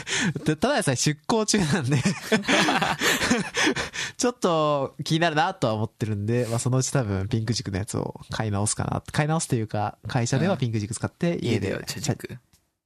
[0.45, 1.97] たただでさえ出向中なんで
[4.17, 9.03] ちょっと気になるなとは思ってるんで、まあそのうち多分ピンク軸のやつを買い直すかな。
[9.11, 12.37] 買い直すというか、会社ではピンク軸使って、家で家では茶軸。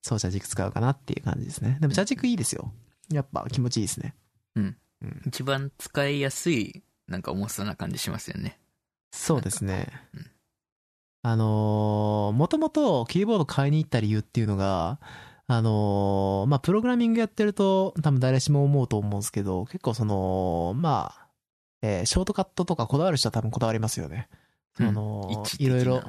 [0.01, 1.77] そう、茶軸使うかなっていう感じですね。
[1.79, 2.73] でも茶軸いいですよ。
[3.11, 4.15] やっぱ気持ちいいですね。
[4.55, 4.77] うん。
[5.01, 5.21] うん。
[5.25, 8.59] 一番使いやすい、なんか重さな感じしますよね。
[9.11, 10.25] そうですねうん。
[11.21, 14.99] あのー、もともとキーボード買いに行った理由っていうのが、
[15.47, 21.27] あのー、まあ、プログラミングやってると多分誰しも思うと思うんですけど、結構その、まあ、
[21.81, 24.29] えーショートカットとかこだわる人は多分こだわりますよね。
[24.75, 26.03] その、いろいろ。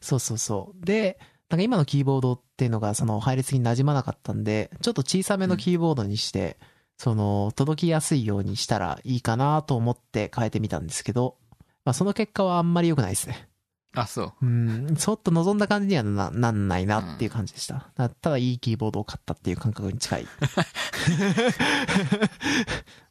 [0.00, 0.84] そうそうそう。
[0.84, 6.58] で、なんか今のキーボードっていうのがその配列に馴染まなかったんで、ちょっと小さめのキーボードにして、
[6.98, 11.36] その、届きやすいようにしたらいいかなと思って変えてみたんですけど、
[11.84, 13.48] まあその結果はあんまり良くないですね。
[13.96, 14.46] あ、そう。
[14.46, 17.88] うん、ちょっと望んだ感じにはななんないなっていう感じでした。
[17.96, 20.26] だただいいキーボードを買ったっていう感覚に近い。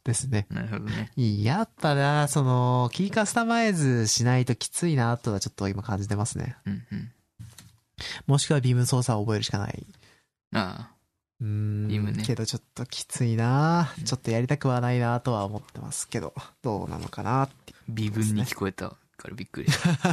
[0.04, 0.46] ですね。
[0.52, 1.12] なるほどね。
[1.16, 6.56] やっぱな、その、キーカスタマイズしないときついなとはちょっと今感じてますね。
[6.66, 7.12] うんうん。
[8.28, 9.88] もしくはビーム操作を覚えるしかない。
[10.54, 10.92] あ
[11.42, 11.88] うーん。
[11.88, 19.90] ねけどちょっときついなちょっとやりたくはないなとは思ってますけど、どうなのかなってあ、微分に聞こえたからびっくりした。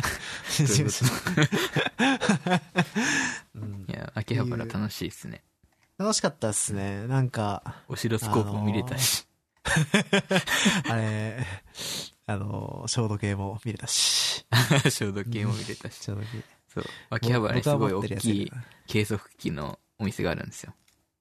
[3.89, 5.43] いや、秋葉原楽しいですね。
[5.99, 7.07] 楽しかったっすね。
[7.07, 9.27] なんか、オシロスコープも見れたし。
[10.89, 11.47] あれ、
[12.27, 14.45] あの、消毒計も見れたし。
[14.91, 15.97] 消毒計も見れたし。
[16.03, 16.43] 消毒計。
[16.75, 16.85] そう。
[17.11, 18.53] 秋葉原にすごい大きい
[18.87, 20.75] 計測器のお店があるんですよ。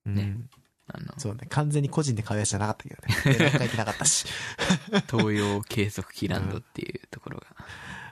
[0.05, 0.49] らねうん
[0.93, 1.47] あの、そうね。
[1.49, 3.15] 完全に個人で買うやつじゃなかったけどね。
[3.39, 4.25] 連絡書いてなかったし。
[5.09, 7.41] 東洋計測器ランドっていうところ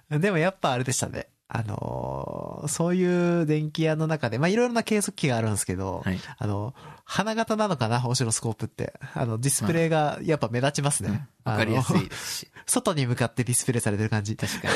[0.10, 0.20] が。
[0.20, 1.28] でもやっぱあれでしたね。
[1.52, 6.20] あのーそういう電気屋の中で、まあ、いろいろな計測器があるんですけど、はい。
[6.38, 6.76] あの、
[7.06, 8.94] 花形なのかな、オシロスコープって。
[9.16, 11.28] あの、ディスプレイがやっぱ目立ちますね。
[11.44, 12.48] わかりやすいですし。
[12.68, 14.36] 外に向かってディスプレイされてる感じ。
[14.36, 14.68] 確か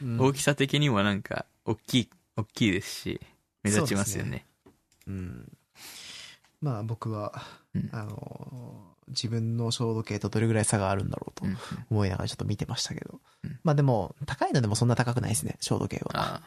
[0.00, 0.06] に。
[0.08, 3.20] うん大きさ的にもなんか、大きい、大きいですし、
[3.64, 4.46] 目立ちますよね。
[5.08, 5.52] うん。
[6.66, 7.32] まあ僕は、
[7.76, 11.58] うんあの、自分の消毒計とどれぐらい差があるんだろうとうんうん
[11.90, 13.20] 思いながらちょっと見てましたけど。
[13.44, 16.42] うんまあでも、高いのでもそんな高くないですね、消毒計は。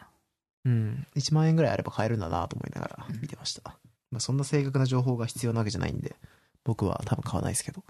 [0.66, 1.06] うん。
[1.16, 3.62] 1万円ぐらいあれば買えるんだなと思いながらうん見てました。
[4.10, 6.14] まあそんな正確な情報が必要なわけじゃないんで、
[6.64, 7.82] 僕は多分買わないですけど。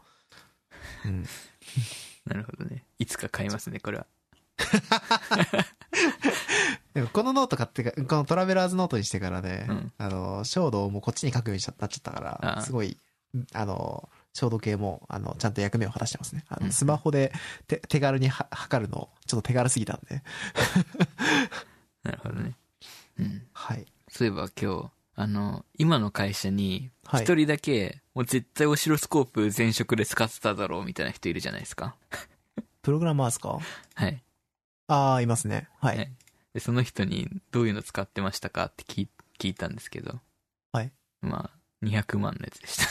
[1.07, 1.25] うん。
[2.27, 2.85] なるほどね。
[3.01, 4.07] いつか買いますね、これは。
[6.95, 12.97] でもこのノート買ってか、このトラベラーズノートにしてからね、うんあの、衝動もこっちに書くようにしちゃなっちゃったから、ああすごい、
[13.53, 16.45] あの、衝動系も、あの、ちゃんと役目を果たしてますね。
[16.49, 17.33] あのうんスマホで
[17.69, 20.23] 手手軽には測るの、ちょっと手軽すぎたんで。
[22.03, 22.55] なるほどね。
[23.19, 23.47] うん。
[23.53, 23.87] はい。
[24.09, 31.97] そういえば今日、あの、今の会社に、はい一人だけ、もう絶対オシロスコープ全職で使ってただろうみたいな人いるじゃないですか。
[32.83, 33.59] プログラマーですか？
[33.95, 34.23] はい。
[34.87, 35.69] ああ、いますね。
[35.81, 35.97] はい。
[35.99, 36.13] はい
[36.55, 39.09] で、その人にどういうの使ってましたかって聞い
[39.39, 40.21] 聞いたんですけど。
[40.73, 40.93] はい。
[41.23, 42.87] まあ、200万のやつでした。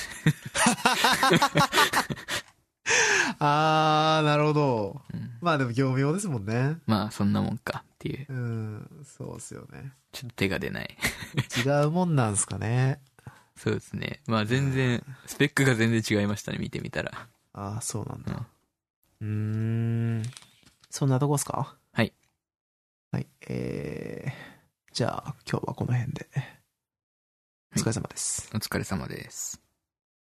[3.40, 5.02] ああ、なるほど。
[5.14, 6.78] うん、まあでも業務用ですもんね。
[6.88, 8.26] まあ、そんなもんかっていう。
[8.30, 9.94] うん、そうですよね。
[10.12, 10.98] ちょっと手が出ない。
[11.66, 13.00] 違うもんなんすかね。
[13.56, 14.22] そうですね。
[14.26, 17.28] まあ全然、スペックが全然違いましたね、見てみたら。
[17.54, 18.48] ああ、そうなんだ。
[19.22, 20.24] うーん。
[20.90, 21.58] そんなとこっすか？
[21.58, 21.79] はい。
[23.12, 23.28] はい。
[23.48, 26.28] えー、じゃあ今日はこの辺で。
[27.76, 28.50] お疲れ様です。
[28.54, 29.69] お疲れ様です。